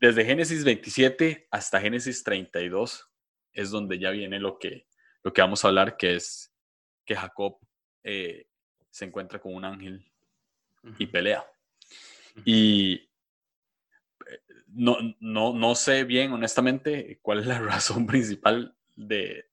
Desde 0.00 0.24
Génesis 0.24 0.64
27 0.64 1.48
hasta 1.50 1.80
Génesis 1.80 2.22
32 2.22 3.10
es 3.52 3.70
donde 3.70 3.98
ya 3.98 4.10
viene 4.10 4.38
lo 4.38 4.58
que, 4.58 4.86
lo 5.22 5.32
que 5.32 5.40
vamos 5.40 5.64
a 5.64 5.68
hablar, 5.68 5.96
que 5.96 6.16
es 6.16 6.54
que 7.06 7.16
Jacob 7.16 7.58
eh, 8.04 8.46
se 8.90 9.06
encuentra 9.06 9.40
con 9.40 9.54
un 9.54 9.64
ángel 9.64 10.04
y 10.98 11.06
pelea. 11.06 11.44
Y 12.44 13.07
no, 14.68 14.96
no, 15.20 15.52
no 15.52 15.74
sé 15.74 16.04
bien, 16.04 16.32
honestamente, 16.32 17.18
cuál 17.22 17.40
es 17.40 17.46
la 17.46 17.58
razón 17.60 18.06
principal 18.06 18.76
de, 18.96 19.46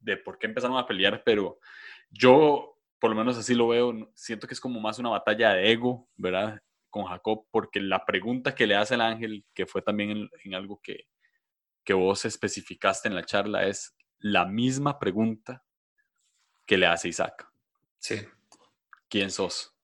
de 0.00 0.16
por 0.16 0.38
qué 0.38 0.46
empezaron 0.46 0.76
a 0.76 0.86
pelear, 0.86 1.22
pero 1.24 1.58
yo, 2.10 2.78
por 2.98 3.10
lo 3.10 3.16
menos 3.16 3.36
así 3.36 3.54
lo 3.54 3.68
veo, 3.68 4.10
siento 4.14 4.46
que 4.46 4.54
es 4.54 4.60
como 4.60 4.80
más 4.80 4.98
una 4.98 5.10
batalla 5.10 5.54
de 5.54 5.72
ego, 5.72 6.08
¿verdad? 6.16 6.62
Con 6.90 7.04
Jacob, 7.04 7.46
porque 7.50 7.80
la 7.80 8.04
pregunta 8.04 8.54
que 8.54 8.66
le 8.66 8.76
hace 8.76 8.94
el 8.94 9.00
ángel, 9.00 9.44
que 9.54 9.66
fue 9.66 9.82
también 9.82 10.28
en, 10.44 10.54
algo 10.54 10.80
que, 10.82 11.06
que 11.84 11.94
vos 11.94 12.24
especificaste 12.24 13.08
en 13.08 13.14
la 13.14 13.24
charla, 13.24 13.66
es 13.66 13.96
la 14.18 14.44
misma 14.44 14.98
pregunta 14.98 15.64
que 16.66 16.76
le 16.76 16.86
hace 16.86 17.08
Isaac. 17.08 17.48
Sí. 17.98 18.16
¿Quién 19.08 19.30
sos? 19.30 19.74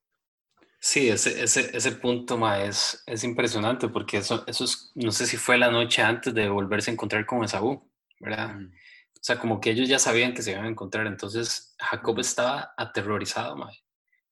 Sí, 0.81 1.09
ese, 1.09 1.43
ese, 1.43 1.77
ese 1.77 1.93
punto 1.93 2.39
ma, 2.39 2.63
es, 2.63 3.03
es 3.07 3.25
impresionante 3.25 3.89
porque 3.89 4.19
eso, 4.19 4.45
eso 4.47 4.65
es, 4.65 4.93
no 4.95 5.11
sé 5.11 5.27
si 5.27 5.37
fue 5.37 5.59
la 5.59 5.71
noche 5.71 6.03
antes 6.03 6.33
de 6.33 6.49
volverse 6.49 6.91
a 6.91 6.95
encontrar 6.95 7.27
con 7.27 7.43
Esaú, 7.43 7.91
¿verdad? 8.21 8.57
O 8.57 9.21
sea, 9.21 9.41
como 9.41 9.61
que 9.61 9.71
ellos 9.71 9.89
ya 9.89 9.99
sabían 9.99 10.35
que 10.35 10.43
se 10.43 10.53
iban 10.53 10.67
a 10.67 10.69
encontrar, 10.69 11.09
entonces 11.09 11.75
Jacob 11.81 12.21
estaba 12.21 12.75
aterrorizado, 12.77 13.57
ma. 13.57 13.71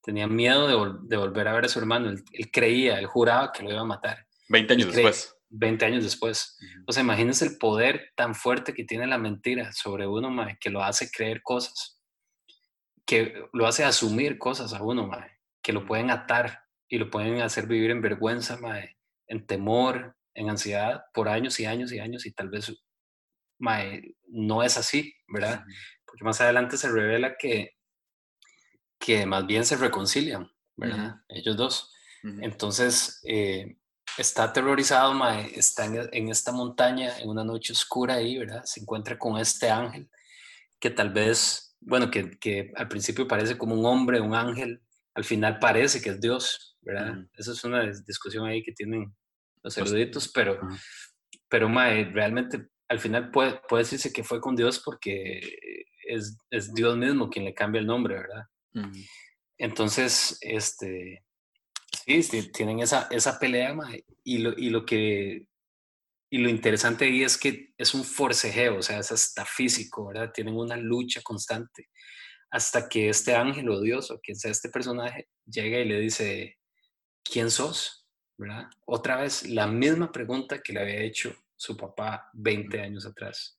tenía 0.01 0.29
miedo 0.29 0.69
de, 0.69 0.99
de, 1.09 1.17
volver 1.17 1.49
a 1.49 1.53
ver 1.53 1.65
a 1.65 1.69
su 1.69 1.81
hermano, 1.81 2.11
él, 2.11 2.51
creía, 2.53 3.01
él 3.01 3.07
juraba 3.07 3.51
que 3.51 3.65
lo 3.65 3.73
iba 3.73 3.81
a 3.81 3.85
matar. 3.85 4.25
Veinte 4.49 4.75
años 4.75 4.95
después. 4.95 5.35
Veinte 5.49 5.85
años 5.85 6.05
después. 6.05 6.57
O 6.87 6.93
sea, 6.93 7.03
imagínense 7.03 7.45
el 7.45 7.59
poder 7.59 8.13
tan 8.15 8.37
fuerte 8.37 8.73
que 8.73 8.85
tiene 8.85 9.09
la 9.09 9.19
mentira 9.19 9.73
sobre 9.73 10.07
uno, 10.07 10.31
ma, 10.31 10.55
que 10.61 10.71
lo 10.71 10.85
hace 10.85 11.11
creer 11.11 11.43
cosas, 11.43 12.01
que 13.05 13.35
lo 13.53 13.67
hace 13.67 13.83
asumir 13.83 14.39
cosas 14.39 14.73
a 14.73 14.83
uno, 14.83 15.09
ma 15.09 15.27
que 15.67 15.73
lo 15.73 15.85
pueden 15.85 16.13
atar 16.13 16.63
y 16.89 16.97
lo 16.97 17.11
pueden 17.11 17.41
hacer 17.41 17.67
vivir 17.67 17.91
en 17.91 18.01
vergüenza, 18.01 18.57
en 19.27 19.47
temor, 19.49 20.17
en 20.33 20.49
ansiedad 20.49 21.03
por 21.13 21.29
años 21.29 21.59
y 21.59 21.67
años 21.67 21.91
y 21.91 21.99
años 21.99 22.25
y 22.25 22.31
tal 22.31 22.51
vez 22.51 22.73
no 24.29 24.63
es 24.63 24.77
así, 24.77 25.13
¿verdad? 25.27 25.65
Porque 26.05 26.23
más 26.23 26.41
adelante 26.41 26.77
se 26.77 26.89
revela 26.89 27.37
que, 27.37 27.73
que 29.01 29.27
más 29.27 29.45
bien 29.49 29.65
se 29.65 29.77
reconcilian, 29.77 30.49
¿verdad? 30.77 31.17
Ellos 31.29 31.57
dos. 31.57 31.93
Entonces, 32.23 33.21
eh, 33.25 33.77
está 34.19 34.45
aterrorizado, 34.45 35.21
está 35.53 35.87
en, 35.87 36.29
esta 36.29 36.53
montaña, 36.53 37.19
en 37.19 37.29
una 37.29 37.43
noche 37.43 37.73
oscura 37.73 38.15
ahí, 38.15 38.39
¿verdad? 38.39 38.63
Se 38.65 38.83
encuentra 38.83 39.19
con 39.19 39.37
este 39.37 39.69
ángel 39.69 40.09
que 40.79 40.91
tal 40.91 41.13
vez, 41.13 41.77
bueno, 41.81 42.09
que, 42.09 42.39
que 42.39 42.73
al 42.77 42.87
principio 42.87 43.27
parece 43.27 43.59
como 43.59 43.75
un 43.75 43.85
hombre, 43.85 44.21
un 44.21 44.37
ángel, 44.37 44.86
al 45.17 45.25
final 45.25 45.59
parece 45.59 46.03
que 46.03 46.11
es 46.11 46.21
Dios, 46.21 46.77
¿verdad? 46.83 47.27
Esa 47.33 47.53
es 47.53 47.65
una 47.65 47.91
discusión 48.07 48.47
ahí 48.47 48.63
que 48.63 48.73
tienen 48.73 49.17
los 49.63 49.79
eruditos, 49.79 50.29
pero, 50.29 50.61
pero 51.49 51.69
realmente 51.69 52.69
al 52.87 53.01
final 53.01 53.31
puede, 53.31 53.59
puede 53.67 53.85
decirse 53.85 54.13
que 54.13 54.23
fue 54.23 54.43
con 54.43 54.55
Dios 54.55 54.83
porque 54.85 55.41
es, 56.07 56.37
es 56.51 56.75
Dios 56.75 56.99
mismo 56.99 57.31
quien 57.31 57.47
le 57.47 57.55
cambia 57.55 57.81
el 57.81 57.87
nombre, 57.87 58.17
¿verdad? 58.17 58.45
Entonces, 59.57 60.37
este, 60.43 61.25
sí, 62.05 62.53
tienen 62.53 62.81
esa, 62.81 63.09
esa 63.11 63.39
pelea, 63.39 63.75
y 64.23 64.39
lo, 64.39 64.53
y 64.57 64.69
lo 64.69 64.85
que 64.85 65.47
y 66.29 66.39
lo 66.39 66.51
interesante 66.51 67.07
ahí 67.07 67.23
es 67.23 67.39
que 67.39 67.73
es 67.79 67.95
un 67.95 68.05
forcejeo, 68.05 68.79
o 68.79 68.83
sea, 68.83 68.99
es 68.99 69.13
hasta 69.13 69.47
físico, 69.47 70.09
¿verdad? 70.09 70.33
Tienen 70.35 70.57
una 70.57 70.77
lucha 70.77 71.23
constante 71.23 71.89
hasta 72.51 72.89
que 72.89 73.09
este 73.09 73.35
ángel 73.35 73.69
o 73.71 73.81
Dios 73.81 74.11
o 74.11 74.21
quien 74.21 74.37
sea 74.37 74.51
este 74.51 74.69
personaje 74.69 75.29
llega 75.47 75.79
y 75.79 75.85
le 75.85 76.01
dice, 76.01 76.59
¿quién 77.23 77.51
sos? 77.51 78.07
¿verdad? 78.37 78.69
Otra 78.85 79.17
vez, 79.17 79.49
la 79.49 79.67
misma 79.67 80.13
pregunta 80.13 80.61
que 80.63 80.73
le 80.73 80.81
había 80.81 81.01
hecho 81.01 81.35
su 81.57 81.77
papá 81.77 82.31
20 82.35 82.81
años 82.81 83.07
atrás. 83.07 83.59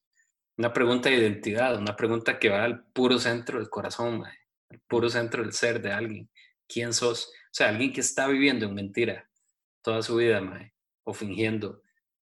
Una 0.58 0.74
pregunta 0.74 1.10
de 1.10 1.16
identidad, 1.16 1.78
una 1.78 1.96
pregunta 1.96 2.40
que 2.40 2.50
va 2.50 2.64
al 2.64 2.86
puro 2.86 3.18
centro 3.20 3.60
del 3.60 3.70
corazón, 3.70 4.24
al 4.26 4.80
puro 4.88 5.10
centro 5.10 5.44
del 5.44 5.54
ser 5.54 5.82
de 5.82 5.92
alguien. 5.92 6.30
¿Quién 6.68 6.94
sos? 6.94 7.28
O 7.28 7.52
sea, 7.52 7.70
alguien 7.70 7.94
que 7.94 8.02
está 8.02 8.28
viviendo 8.28 8.66
en 8.66 8.76
mentira 8.76 9.30
toda 9.82 10.02
su 10.02 10.16
vida, 10.18 10.42
o 11.04 11.14
fingiendo 11.14 11.82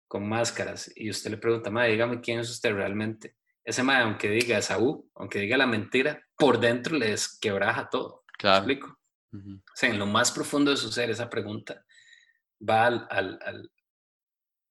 con 0.07 0.27
máscaras, 0.27 0.91
y 0.95 1.09
usted 1.09 1.31
le 1.31 1.37
pregunta, 1.37 1.69
mae, 1.69 1.91
dígame 1.91 2.21
quién 2.21 2.39
es 2.39 2.49
usted 2.49 2.73
realmente 2.73 3.35
ese 3.67 3.83
mae, 3.83 4.01
aunque 4.01 4.29
diga 4.29 4.61
Saúl, 4.61 5.03
aunque 5.13 5.39
diga 5.39 5.57
la 5.57 5.67
mentira, 5.67 6.23
por 6.37 6.57
dentro 6.57 6.95
les 6.95 7.37
quebraja 7.37 7.89
todo. 7.89 8.23
Claro. 8.37 8.65
¿Me 8.65 8.73
explico? 8.73 8.97
O 9.33 9.75
sea, 9.75 9.89
en 9.89 9.99
lo 9.99 10.05
más 10.05 10.31
profundo 10.31 10.71
de 10.71 10.77
su 10.77 10.89
ser, 10.89 11.09
esa 11.09 11.29
pregunta 11.29 11.85
va 12.67 12.85
al, 12.85 13.07
al, 13.09 13.39
al, 13.43 13.71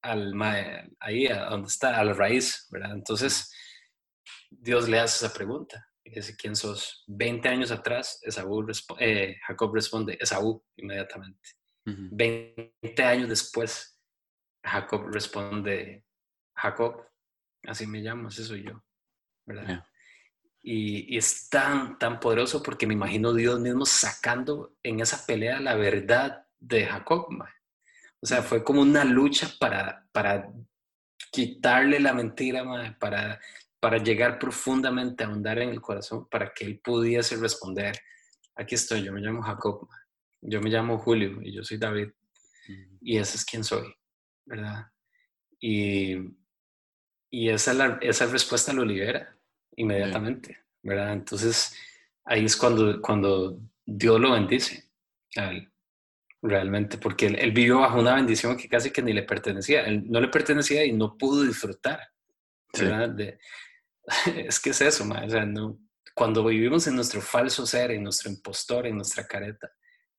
al 0.00 0.96
ahí, 0.98 1.26
a 1.26 1.44
donde 1.50 1.68
está, 1.68 2.00
a 2.00 2.04
la 2.04 2.14
raíz, 2.14 2.66
¿verdad? 2.70 2.92
Entonces, 2.92 3.52
Dios 4.48 4.88
le 4.88 4.98
hace 4.98 5.26
esa 5.26 5.34
pregunta. 5.34 5.86
Y 6.02 6.14
dice, 6.14 6.34
¿quién 6.34 6.56
sos? 6.56 7.04
20 7.08 7.50
años 7.50 7.70
atrás, 7.70 8.18
Esaú 8.22 8.66
eh, 8.98 9.36
Jacob 9.46 9.74
responde, 9.74 10.16
Esaú, 10.18 10.64
inmediatamente. 10.76 11.50
20 11.84 13.02
años 13.04 13.28
después, 13.28 14.00
Jacob 14.64 15.06
responde, 15.12 16.06
Jacob, 16.56 17.06
así 17.66 17.86
me 17.86 18.00
llamo, 18.00 18.28
así 18.28 18.42
soy 18.42 18.64
yo. 18.64 18.85
¿Verdad? 19.46 19.84
Y, 20.62 21.16
es 21.16 21.48
tan, 21.48 21.98
tan 21.98 22.18
poderoso 22.18 22.62
porque 22.62 22.86
me 22.86 22.94
imagino 22.94 23.32
Dios 23.32 23.60
mismo 23.60 23.86
sacando 23.86 24.76
en 24.82 25.00
esa 25.00 25.24
pelea 25.24 25.60
la 25.60 25.76
verdad 25.76 26.44
de 26.58 26.86
Jacob. 26.86 27.28
O 28.20 28.26
sea, 28.26 28.42
fue 28.42 28.64
como 28.64 28.82
una 28.82 29.04
lucha 29.04 29.48
para, 29.60 30.06
para 30.12 30.52
quitarle 31.30 32.00
la 32.00 32.12
mentira, 32.12 32.64
para, 32.98 33.40
para 33.78 33.98
llegar 33.98 34.38
profundamente 34.38 35.22
a 35.22 35.28
ahondar 35.28 35.60
en 35.60 35.68
el 35.68 35.80
corazón, 35.80 36.28
para 36.28 36.52
que 36.52 36.64
él 36.64 36.80
pudiese 36.80 37.36
responder, 37.36 37.96
aquí 38.56 38.74
estoy, 38.74 39.04
yo 39.04 39.12
me 39.12 39.20
llamo 39.20 39.42
Jacob, 39.42 39.88
yo 40.40 40.60
me 40.60 40.70
llamo 40.70 40.98
Julio 40.98 41.40
y 41.42 41.52
yo 41.52 41.62
soy 41.62 41.78
David, 41.78 42.08
y 43.00 43.18
ese 43.18 43.36
es 43.36 43.44
quien 43.44 43.62
soy, 43.62 43.94
¿verdad? 44.44 44.86
Y, 45.60 46.16
y 47.30 47.50
esa, 47.50 47.98
esa 48.00 48.26
respuesta 48.26 48.72
lo 48.72 48.84
libera 48.84 49.35
inmediatamente, 49.76 50.58
¿verdad? 50.82 51.12
Entonces, 51.12 51.76
ahí 52.24 52.44
es 52.44 52.56
cuando, 52.56 53.00
cuando 53.00 53.60
Dios 53.84 54.20
lo 54.20 54.32
bendice 54.32 54.84
realmente, 56.42 56.98
porque 56.98 57.26
él, 57.26 57.52
vivió 57.52 57.80
bajo 57.80 58.00
una 58.00 58.14
bendición 58.14 58.56
que 58.56 58.68
casi 58.68 58.90
que 58.90 59.02
ni 59.02 59.12
le 59.12 59.22
pertenecía, 59.22 59.82
él 59.82 60.04
no 60.10 60.20
le 60.20 60.28
pertenecía 60.28 60.84
y 60.84 60.92
no 60.92 61.16
pudo 61.16 61.42
disfrutar, 61.42 62.00
¿verdad? 62.72 63.16
es 64.36 64.60
que 64.60 64.70
es 64.70 64.80
eso, 64.80 65.04
o 65.04 65.30
sea, 65.30 65.44
no, 65.44 65.78
cuando 66.14 66.44
vivimos 66.44 66.86
en 66.86 66.96
nuestro 66.96 67.20
falso 67.20 67.66
ser, 67.66 67.90
en 67.90 68.02
nuestro 68.02 68.30
impostor, 68.30 68.86
en 68.86 68.96
nuestra 68.96 69.26
careta, 69.26 69.70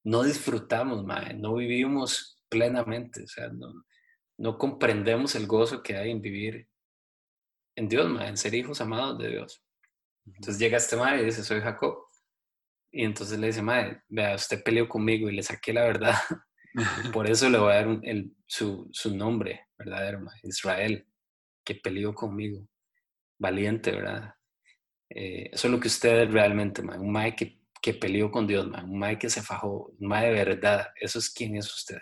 no 0.03 0.23
disfrutamos, 0.23 1.03
no 1.35 1.55
vivimos 1.55 2.39
plenamente, 2.49 3.23
o 3.23 3.27
sea, 3.27 3.47
no, 3.47 3.85
no 4.37 4.57
comprendemos 4.57 5.35
el 5.35 5.47
gozo 5.47 5.81
que 5.81 5.97
hay 5.97 6.11
en 6.11 6.21
vivir 6.21 6.67
en 7.77 7.87
Dios, 7.87 8.21
en 8.21 8.37
ser 8.37 8.55
hijos 8.55 8.81
amados 8.81 9.19
de 9.19 9.29
Dios. 9.29 9.63
Entonces 10.25 10.59
llega 10.59 10.77
este 10.77 10.95
madre 10.95 11.21
y 11.21 11.25
dice, 11.25 11.43
soy 11.43 11.61
Jacob. 11.61 12.05
Y 12.91 13.03
entonces 13.03 13.37
le 13.39 13.47
dice, 13.47 13.61
madre, 13.61 14.01
vea, 14.09 14.35
usted 14.35 14.63
peleó 14.63 14.89
conmigo 14.89 15.29
y 15.29 15.35
le 15.35 15.43
saqué 15.43 15.73
la 15.73 15.83
verdad. 15.83 16.15
Por 17.13 17.29
eso 17.29 17.49
le 17.49 17.59
voy 17.59 17.71
a 17.71 17.75
dar 17.75 17.99
el, 18.01 18.35
su, 18.47 18.89
su, 18.91 19.15
nombre 19.15 19.67
verdadero, 19.77 20.25
Israel, 20.43 21.07
que 21.63 21.75
peleó 21.75 22.15
conmigo. 22.15 22.67
Valiente, 23.37 23.91
¿verdad? 23.91 24.33
Eh, 25.09 25.51
eso 25.53 25.67
es 25.67 25.71
lo 25.71 25.79
que 25.79 25.87
usted 25.87 26.23
es 26.23 26.31
realmente, 26.31 26.81
un 26.81 27.11
mae 27.11 27.35
que, 27.35 27.61
que, 27.79 27.93
peleó 27.93 28.31
con 28.31 28.47
Dios, 28.47 28.65
un 28.65 28.97
mae 28.97 29.19
que 29.19 29.29
se 29.29 29.43
fajó, 29.43 29.93
un 29.99 30.07
mae 30.07 30.27
de 30.27 30.45
verdad. 30.45 30.87
Eso 30.99 31.19
es 31.19 31.29
quién 31.29 31.55
es 31.55 31.71
usted. 31.71 31.99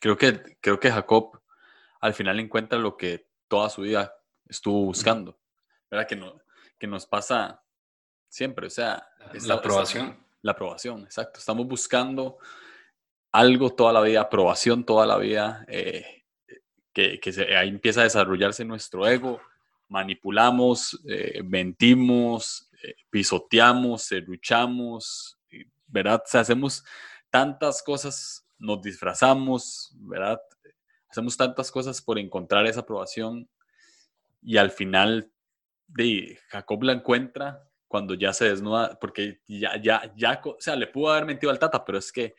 Creo 0.00 0.16
que, 0.16 0.56
creo 0.62 0.80
que 0.80 0.90
Jacob 0.90 1.42
al 2.00 2.14
final 2.14 2.40
encuentra 2.40 2.78
lo 2.78 2.96
que 2.96 3.26
toda 3.48 3.68
su 3.68 3.82
vida 3.82 4.14
estuvo 4.48 4.84
buscando, 4.84 5.38
¿verdad? 5.90 6.06
Que, 6.06 6.16
no, 6.16 6.40
que 6.78 6.86
nos 6.86 7.06
pasa 7.06 7.62
siempre, 8.28 8.66
o 8.66 8.70
sea... 8.70 9.08
la 9.44 9.54
aprobación. 9.54 10.16
la 10.42 10.52
aprobación, 10.52 11.02
exacto. 11.04 11.38
Estamos 11.38 11.66
buscando 11.66 12.38
algo 13.32 13.70
toda 13.70 13.92
la 13.92 14.00
vida, 14.00 14.20
aprobación 14.20 14.84
toda 14.84 15.06
la 15.06 15.18
vida, 15.18 15.64
eh, 15.68 16.24
que, 16.92 17.20
que 17.20 17.56
ahí 17.56 17.68
empieza 17.68 18.00
a 18.00 18.04
desarrollarse 18.04 18.64
nuestro 18.64 19.06
ego, 19.06 19.40
manipulamos, 19.88 21.00
eh, 21.06 21.42
mentimos, 21.42 22.70
eh, 22.82 22.94
pisoteamos, 23.10 24.02
serruchamos, 24.02 25.38
¿verdad? 25.86 26.22
O 26.24 26.28
sea, 26.28 26.40
hacemos 26.40 26.84
tantas 27.30 27.82
cosas, 27.82 28.46
nos 28.58 28.80
disfrazamos, 28.82 29.92
¿verdad? 29.96 30.40
Hacemos 31.16 31.38
tantas 31.38 31.70
cosas 31.70 32.02
por 32.02 32.18
encontrar 32.18 32.66
esa 32.66 32.80
aprobación 32.80 33.48
y 34.42 34.58
al 34.58 34.70
final 34.70 35.32
de 35.86 36.38
Jacob 36.48 36.82
la 36.82 36.92
encuentra 36.92 37.66
cuando 37.88 38.12
ya 38.12 38.34
se 38.34 38.50
desnuda, 38.50 38.98
porque 39.00 39.40
ya, 39.46 39.80
ya, 39.80 40.12
ya, 40.14 40.42
o 40.44 40.56
sea, 40.58 40.76
le 40.76 40.88
pudo 40.88 41.12
haber 41.12 41.24
mentido 41.24 41.50
al 41.50 41.58
Tata, 41.58 41.82
pero 41.86 41.96
es 41.96 42.12
que 42.12 42.34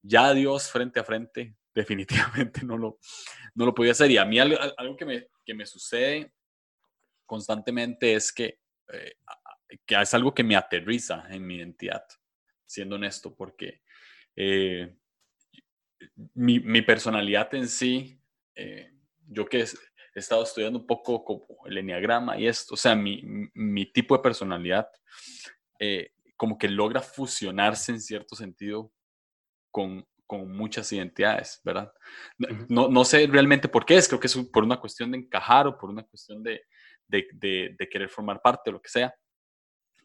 ya 0.00 0.32
Dios 0.32 0.70
frente 0.70 0.98
a 0.98 1.04
frente 1.04 1.56
definitivamente 1.74 2.64
no 2.64 2.78
lo, 2.78 3.00
no 3.54 3.66
lo 3.66 3.74
podía 3.74 3.92
hacer. 3.92 4.10
Y 4.10 4.16
a 4.16 4.24
mí 4.24 4.38
algo, 4.38 4.56
algo 4.78 4.96
que, 4.96 5.04
me, 5.04 5.28
que 5.44 5.52
me 5.52 5.66
sucede 5.66 6.32
constantemente 7.26 8.14
es 8.14 8.32
que, 8.32 8.60
eh, 8.94 9.16
que 9.84 10.00
es 10.00 10.14
algo 10.14 10.32
que 10.32 10.42
me 10.42 10.56
aterriza 10.56 11.26
en 11.28 11.46
mi 11.46 11.56
identidad, 11.56 12.06
siendo 12.64 12.96
honesto, 12.96 13.36
porque 13.36 13.82
eh, 14.34 14.96
mi, 16.34 16.60
mi, 16.60 16.82
personalidad 16.82 17.54
en 17.54 17.68
sí, 17.68 18.20
eh, 18.54 18.90
yo 19.28 19.46
que 19.46 19.60
he 19.60 20.18
estado 20.18 20.42
estudiando 20.42 20.78
un 20.78 20.86
poco 20.86 21.24
como 21.24 21.66
el 21.66 21.78
enneagrama 21.78 22.38
y 22.38 22.46
esto, 22.46 22.74
o 22.74 22.76
sea, 22.76 22.94
mi, 22.94 23.22
mi 23.54 23.86
tipo 23.86 24.16
de 24.16 24.22
personalidad 24.22 24.88
como 26.36 26.58
que 26.58 26.68
logra 26.68 27.00
fusionarse 27.00 27.92
en 27.92 28.00
cierto 28.00 28.36
sentido 28.36 28.92
con, 29.70 30.06
con 30.26 30.50
muchas 30.52 30.92
identidades, 30.92 31.60
¿verdad? 31.64 31.92
No, 32.68 32.88
no, 32.88 33.04
sé 33.04 33.26
realmente 33.26 33.68
por 33.68 33.84
qué 33.84 33.96
es, 33.96 34.08
creo 34.08 34.20
que 34.20 34.26
es 34.26 34.36
por 34.52 34.64
una 34.64 34.80
cuestión 34.80 35.10
de 35.10 35.18
encajar 35.18 35.66
o 35.66 35.78
por 35.78 35.90
una 35.90 36.02
cuestión 36.04 36.42
de, 36.42 36.62
de, 37.06 37.26
de, 37.32 37.88
querer 37.88 38.08
formar 38.08 38.40
parte, 38.42 38.70
lo 38.70 38.80
que 38.80 38.88
sea. 38.88 39.14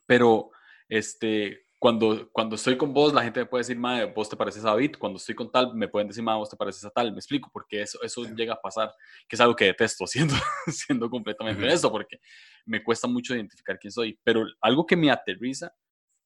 Pero 0.05 0.51
este, 0.87 1.65
cuando, 1.81 2.29
cuando 2.31 2.55
estoy 2.55 2.77
con 2.77 2.93
vos, 2.93 3.11
la 3.11 3.23
gente 3.23 3.39
me 3.39 3.47
puede 3.47 3.61
decir, 3.61 3.75
madre, 3.75 4.05
vos 4.05 4.29
te 4.29 4.35
pareces 4.35 4.63
a 4.63 4.69
David. 4.69 4.97
Cuando 4.99 5.17
estoy 5.17 5.33
con 5.33 5.51
tal, 5.51 5.73
me 5.73 5.87
pueden 5.87 6.07
decir, 6.07 6.21
madre, 6.21 6.37
vos 6.37 6.49
te 6.51 6.55
pareces 6.55 6.85
a 6.85 6.91
tal. 6.91 7.11
Me 7.11 7.17
explico, 7.17 7.49
porque 7.51 7.81
eso, 7.81 7.97
eso 8.03 8.23
llega 8.35 8.53
a 8.53 8.61
pasar, 8.61 8.93
que 9.27 9.35
es 9.35 9.39
algo 9.41 9.55
que 9.55 9.65
detesto, 9.65 10.05
siendo, 10.07 10.35
siendo 10.67 11.09
completamente 11.09 11.63
honesto, 11.63 11.91
porque 11.91 12.19
me 12.67 12.83
cuesta 12.83 13.07
mucho 13.07 13.33
identificar 13.33 13.79
quién 13.79 13.91
soy. 13.91 14.19
Pero 14.23 14.45
algo 14.61 14.85
que 14.85 14.95
me 14.95 15.09
aterriza 15.09 15.73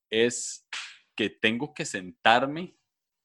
es 0.10 0.68
que 1.16 1.30
tengo 1.30 1.74
que 1.74 1.86
sentarme, 1.86 2.78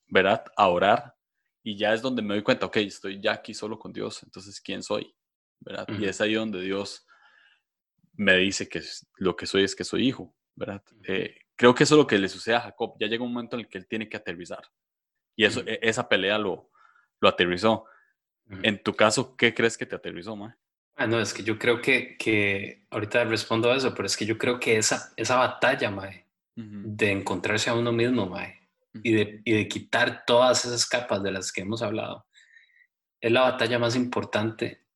¿verdad? 0.06 0.44
A 0.56 0.68
orar. 0.68 1.16
Y 1.64 1.76
ya 1.76 1.92
es 1.92 2.00
donde 2.00 2.22
me 2.22 2.34
doy 2.34 2.44
cuenta, 2.44 2.66
ok, 2.66 2.76
estoy 2.76 3.20
ya 3.20 3.32
aquí 3.32 3.54
solo 3.54 3.76
con 3.76 3.92
Dios, 3.92 4.22
entonces, 4.22 4.60
¿quién 4.60 4.84
soy? 4.84 5.12
¿verdad? 5.60 5.86
Y 5.98 6.06
es 6.06 6.20
ahí 6.20 6.34
donde 6.34 6.60
Dios 6.60 7.06
me 8.14 8.36
dice 8.36 8.68
que 8.68 8.82
lo 9.16 9.36
que 9.36 9.46
soy 9.46 9.64
es 9.64 9.76
que 9.76 9.84
soy 9.84 10.08
hijo, 10.08 10.34
¿verdad? 10.54 10.82
Eh, 11.06 11.34
creo 11.60 11.74
que 11.74 11.84
eso 11.84 11.94
es 11.94 11.98
lo 11.98 12.06
que 12.06 12.16
le 12.16 12.30
sucede 12.30 12.54
a 12.54 12.62
Jacob. 12.62 12.94
Ya 12.98 13.06
llega 13.06 13.22
un 13.22 13.34
momento 13.34 13.54
en 13.54 13.60
el 13.60 13.68
que 13.68 13.76
él 13.76 13.86
tiene 13.86 14.08
que 14.08 14.16
aterrizar. 14.16 14.62
Y 15.36 15.44
eso, 15.44 15.60
e, 15.66 15.78
esa 15.82 16.08
pelea 16.08 16.38
lo, 16.38 16.70
lo 17.20 17.28
aterrizó. 17.28 17.84
En 18.62 18.82
tu 18.82 18.94
caso, 18.94 19.36
¿qué 19.36 19.52
crees 19.52 19.76
que 19.76 19.84
te 19.84 19.94
aterrizó, 19.94 20.34
Mae? 20.34 20.54
Ah, 20.96 21.06
no, 21.06 21.20
es 21.20 21.34
que 21.34 21.42
yo 21.42 21.58
creo 21.58 21.82
que, 21.82 22.16
que, 22.16 22.86
ahorita 22.88 23.24
respondo 23.24 23.70
a 23.70 23.76
eso, 23.76 23.94
pero 23.94 24.06
es 24.06 24.16
que 24.16 24.24
yo 24.24 24.38
creo 24.38 24.58
que 24.58 24.78
esa, 24.78 25.12
esa 25.16 25.36
batalla, 25.36 25.90
Mae, 25.90 26.26
de 26.56 27.12
encontrarse 27.12 27.68
a 27.68 27.74
uno 27.74 27.92
mismo, 27.92 28.24
Mae, 28.24 28.58
y, 29.02 29.12
de, 29.12 29.42
y 29.44 29.52
de 29.52 29.68
quitar 29.68 30.24
todas 30.26 30.64
esas 30.64 30.86
capas 30.86 31.22
de 31.22 31.30
las 31.30 31.52
que 31.52 31.60
hemos 31.60 31.82
hablado, 31.82 32.26
es 33.20 33.30
la 33.30 33.42
batalla 33.42 33.78
más 33.78 33.96
importante 33.96 34.86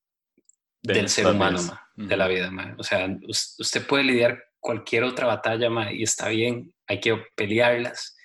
del 0.81 1.09
ser 1.09 1.27
humano, 1.27 1.59
de 1.95 2.17
la 2.17 2.27
vida. 2.27 2.51
O 2.79 2.83
sea, 2.83 3.07
usted 3.27 3.85
puede 3.85 4.03
lidiar 4.03 4.43
cualquier 4.65 5.03
otra 5.03 5.27
batalla 5.27 5.69
y 5.91 6.01
está 6.01 6.29
bien, 6.29 6.73
hay 6.87 6.99
que 6.99 7.23
pelearlas, 7.35 8.17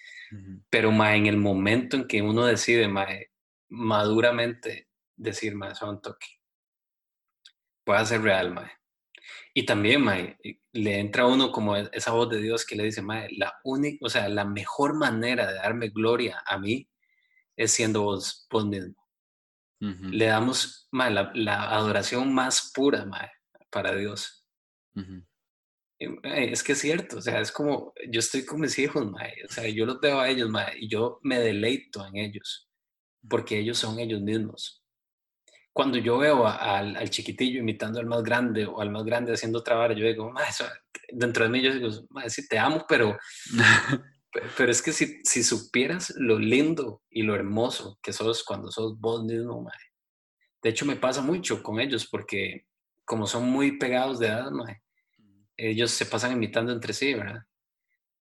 pero 0.70 0.88
en 0.90 1.26
el 1.26 1.36
momento 1.36 1.98
en 1.98 2.06
que 2.06 2.22
uno 2.22 2.46
decide 2.46 2.90
maduramente 3.68 4.88
decir, 5.16 5.54
ma, 5.54 5.72
eso 5.72 5.90
un 5.90 6.00
toque, 6.00 6.28
puede 7.84 8.06
ser 8.06 8.22
real. 8.22 8.72
Y 9.52 9.66
también 9.66 10.02
le 10.72 10.98
entra 10.98 11.24
a 11.24 11.26
uno 11.26 11.52
como 11.52 11.76
e, 11.76 11.90
esa 11.92 12.12
voz 12.12 12.30
de 12.30 12.40
Dios 12.40 12.64
que 12.64 12.74
le 12.74 12.84
dice, 12.84 13.02
la 13.32 13.60
única, 13.62 13.98
o 14.00 14.08
sea, 14.08 14.26
la 14.30 14.46
mejor 14.46 14.94
manera 14.94 15.46
de 15.46 15.56
darme 15.56 15.90
gloria 15.90 16.42
a 16.46 16.56
mí 16.56 16.88
es 17.54 17.72
siendo 17.72 18.02
vos, 18.02 18.46
vos 18.50 18.64
mismo. 18.64 18.94
Le 19.78 20.26
damos 20.26 20.88
la, 20.90 21.70
adoración 21.70 22.32
más 22.32 22.72
pura 22.74 23.06
para 23.70 23.94
Dios. 23.94 24.46
Es 26.00 26.62
que 26.62 26.72
es 26.72 26.78
cierto, 26.78 27.18
o 27.18 27.20
sea, 27.20 27.40
es 27.40 27.52
como 27.52 27.92
yo 28.10 28.20
estoy 28.20 28.46
con 28.46 28.60
mis 28.60 28.78
hijos, 28.78 29.06
o 29.06 29.52
sea, 29.52 29.68
yo 29.68 29.84
los 29.84 30.00
veo 30.00 30.18
a 30.18 30.30
ellos 30.30 30.50
y 30.78 30.88
yo 30.88 31.20
me 31.22 31.38
deleito 31.38 32.06
en 32.06 32.16
ellos 32.16 32.68
porque 33.28 33.58
ellos 33.58 33.76
son 33.76 33.98
ellos 33.98 34.22
mismos. 34.22 34.82
Cuando 35.74 35.98
yo 35.98 36.18
veo 36.18 36.46
al, 36.46 37.10
chiquitillo 37.10 37.60
imitando 37.60 38.00
al 38.00 38.06
más 38.06 38.22
grande 38.22 38.64
o 38.64 38.80
al 38.80 38.90
más 38.90 39.04
grande 39.04 39.34
haciendo 39.34 39.62
trabajo, 39.62 39.92
yo 39.92 40.06
digo, 40.06 40.32
dentro 41.12 41.44
de 41.44 41.50
mí 41.50 41.62
yo 41.62 41.74
digo, 41.74 41.90
sí, 42.28 42.48
te 42.48 42.58
amo, 42.58 42.86
pero 42.88 43.18
Pero 44.56 44.70
es 44.70 44.80
que 44.80 44.92
si, 44.92 45.20
si, 45.24 45.42
supieras 45.42 46.14
lo 46.16 46.38
lindo 46.38 47.02
y 47.10 47.22
lo 47.22 47.34
hermoso 47.34 47.98
que 48.02 48.12
sos 48.12 48.44
cuando 48.44 48.70
sos 48.70 48.98
vos 49.00 49.24
mismo, 49.24 49.62
mae. 49.62 49.74
De 50.62 50.70
hecho, 50.70 50.86
me 50.86 50.96
pasa 50.96 51.20
mucho 51.20 51.62
con 51.62 51.80
ellos 51.80 52.06
porque 52.06 52.66
como 53.04 53.26
son 53.26 53.50
muy 53.50 53.78
pegados 53.78 54.20
de 54.20 54.28
edad, 54.28 54.50
mae, 54.50 54.82
ellos 55.60 55.90
se 55.90 56.06
pasan 56.06 56.32
imitando 56.32 56.72
entre 56.72 56.92
sí, 56.92 57.14
¿verdad? 57.14 57.42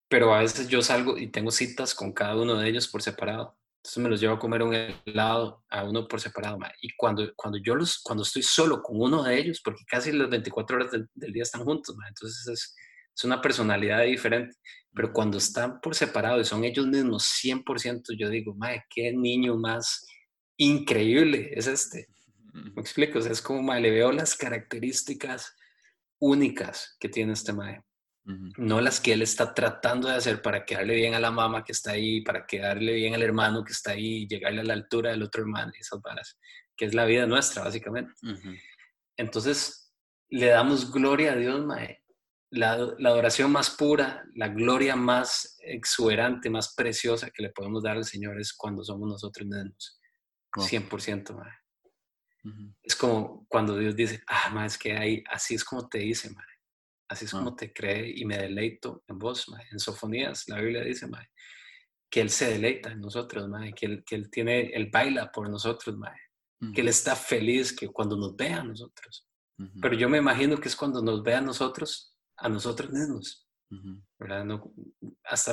Pero 0.09 0.33
a 0.33 0.39
veces 0.39 0.67
yo 0.67 0.81
salgo 0.81 1.17
y 1.17 1.27
tengo 1.27 1.51
citas 1.51 1.93
con 1.93 2.13
cada 2.13 2.35
uno 2.35 2.55
de 2.55 2.69
ellos 2.69 2.87
por 2.87 3.01
separado. 3.01 3.57
Entonces 3.77 4.03
me 4.03 4.09
los 4.09 4.19
llevo 4.19 4.35
a 4.35 4.39
comer 4.39 4.63
un 4.63 4.73
helado 4.73 5.63
a 5.69 5.83
uno 5.83 6.07
por 6.07 6.19
separado. 6.19 6.57
Y 6.81 6.89
cuando, 6.95 7.33
cuando 7.35 7.57
yo 7.57 7.75
los, 7.75 7.99
cuando 7.99 8.23
estoy 8.23 8.43
solo 8.43 8.81
con 8.81 9.01
uno 9.01 9.23
de 9.23 9.37
ellos, 9.37 9.61
porque 9.63 9.83
casi 9.85 10.11
las 10.11 10.29
24 10.29 10.77
horas 10.77 10.91
del, 10.91 11.33
día 11.33 11.43
están 11.43 11.63
juntos, 11.63 11.95
mae, 11.95 12.09
entonces 12.09 12.47
es, 12.47 12.75
es 13.15 13.23
una 13.23 13.41
personalidad 13.41 14.03
diferente. 14.03 14.55
Pero 14.93 15.13
cuando 15.13 15.37
están 15.37 15.79
por 15.79 15.95
separado 15.95 16.41
y 16.41 16.45
son 16.45 16.63
ellos 16.63 16.87
mismos 16.87 17.23
100%, 17.43 18.17
yo 18.17 18.29
digo, 18.29 18.55
madre, 18.55 18.83
qué 18.89 19.13
niño 19.13 19.55
más 19.55 20.05
increíble 20.57 21.51
es 21.53 21.67
este. 21.67 22.07
¿Me 22.53 22.81
explico? 22.81 23.19
O 23.19 23.21
sea, 23.21 23.31
es 23.31 23.41
como, 23.41 23.61
madre, 23.61 23.83
le 23.83 23.91
veo 23.91 24.11
las 24.11 24.35
características 24.35 25.55
únicas 26.19 26.95
que 26.99 27.09
tiene 27.09 27.33
este 27.33 27.53
madre. 27.53 27.83
No 28.57 28.81
las 28.81 28.99
que 28.99 29.13
él 29.13 29.21
está 29.21 29.53
tratando 29.53 30.09
de 30.09 30.15
hacer 30.15 30.41
para 30.41 30.65
quedarle 30.65 30.95
bien 30.95 31.13
a 31.13 31.19
la 31.19 31.31
mamá 31.31 31.63
que 31.63 31.71
está 31.71 31.91
ahí, 31.91 32.19
para 32.21 32.45
quedarle 32.45 32.93
bien 32.93 33.13
al 33.13 33.23
hermano 33.23 33.63
que 33.63 33.71
está 33.71 33.91
ahí, 33.91 34.27
llegarle 34.27 34.59
a 34.59 34.65
la 34.65 34.73
altura 34.73 35.11
del 35.11 35.23
otro 35.23 35.43
hermano 35.43 35.71
y 35.73 35.79
esas 35.79 36.01
varas, 36.01 36.37
que 36.75 36.85
es 36.85 36.93
la 36.93 37.05
vida 37.05 37.25
nuestra, 37.25 37.63
básicamente. 37.63 38.11
Entonces, 39.15 39.93
le 40.27 40.47
damos 40.47 40.91
gloria 40.91 41.31
a 41.31 41.35
Dios, 41.37 41.65
madre, 41.65 42.03
la, 42.49 42.73
adoración 42.73 43.51
más 43.51 43.69
pura, 43.69 44.25
la 44.35 44.49
gloria 44.49 44.95
más 44.95 45.57
exuberante, 45.61 46.49
más 46.49 46.73
preciosa 46.75 47.29
que 47.29 47.43
le 47.43 47.49
podemos 47.49 47.83
dar 47.83 47.97
al 47.97 48.05
Señor 48.05 48.39
es 48.39 48.53
cuando 48.53 48.83
somos 48.83 49.09
nosotros 49.09 49.47
mismos. 49.47 49.99
100%, 50.53 51.35
Es 52.83 52.95
como 52.95 53.45
cuando 53.47 53.77
Dios 53.77 53.95
dice, 53.95 54.21
ah, 54.27 54.49
madre, 54.53 54.67
es 54.67 54.77
que 54.77 54.97
hay, 54.97 55.23
así 55.29 55.55
es 55.55 55.63
como 55.63 55.87
te 55.87 55.99
dice, 55.99 56.29
madre. 56.29 56.47
Así 57.09 57.25
es 57.25 57.31
como 57.31 57.49
ah. 57.49 57.55
te 57.55 57.71
cree 57.71 58.11
y 58.15 58.25
me 58.25 58.37
deleito 58.37 59.03
en 59.07 59.17
vos, 59.17 59.47
madre. 59.49 59.67
En 59.71 59.79
Sofonías, 59.79 60.47
la 60.47 60.59
Biblia 60.59 60.83
dice, 60.83 61.07
madre, 61.07 61.29
que 62.09 62.21
Él 62.21 62.29
se 62.29 62.51
deleita 62.51 62.91
en 62.91 63.01
nosotros, 63.01 63.47
madre, 63.47 63.73
que 63.73 63.85
Él, 63.85 64.03
que 64.05 64.15
él 64.15 64.29
tiene, 64.29 64.67
Él 64.67 64.89
baila 64.91 65.31
por 65.31 65.49
nosotros, 65.49 65.97
madre. 65.97 66.21
Que 66.73 66.81
Él 66.81 66.87
está 66.87 67.15
feliz 67.15 67.71
que 67.71 67.87
cuando 67.89 68.17
nos 68.17 68.35
vea 68.35 68.61
a 68.61 68.63
nosotros. 68.63 69.27
Pero 69.81 69.95
yo 69.95 70.09
me 70.09 70.17
imagino 70.17 70.57
que 70.57 70.67
es 70.67 70.75
cuando 70.75 71.01
nos 71.01 71.23
vea 71.23 71.37
a 71.39 71.41
nosotros 71.41 72.17
a 72.37 72.49
nosotros 72.49 72.91
mismos. 72.91 73.47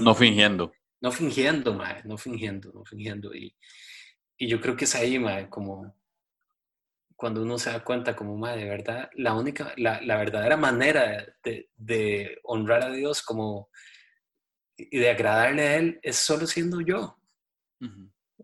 No, 0.00 0.14
fingiendo. 0.14 0.72
no 1.00 1.10
fingiendo, 1.10 1.74
mae, 1.74 2.02
no 2.04 2.16
fingiendo, 2.16 2.72
no 2.72 2.84
fingiendo. 2.84 3.34
Y, 3.34 3.56
y 4.38 4.48
yo 4.48 4.60
creo 4.60 4.76
que 4.76 4.84
es 4.84 4.94
ahí, 4.94 5.18
mae, 5.18 5.48
como 5.48 5.96
cuando 7.16 7.42
uno 7.42 7.58
se 7.58 7.70
da 7.70 7.84
cuenta 7.84 8.16
como, 8.16 8.36
mae, 8.36 8.58
de 8.58 8.68
verdad, 8.68 9.10
la 9.14 9.34
única, 9.34 9.72
la, 9.76 10.00
la 10.02 10.16
verdadera 10.16 10.56
manera 10.56 11.26
de, 11.42 11.70
de, 11.76 12.38
honrar 12.42 12.82
a 12.82 12.90
Dios 12.90 13.22
como 13.22 13.70
y 14.76 14.98
de 14.98 15.10
agradarle 15.10 15.62
a 15.62 15.76
Él 15.76 16.00
es 16.02 16.16
solo 16.16 16.46
siendo 16.46 16.80
yo. 16.80 17.18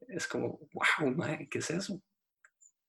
Es 0.09 0.27
como, 0.27 0.61
wow, 0.73 1.11
mae, 1.17 1.49
¿qué 1.49 1.59
es 1.59 1.71
eso? 1.71 2.03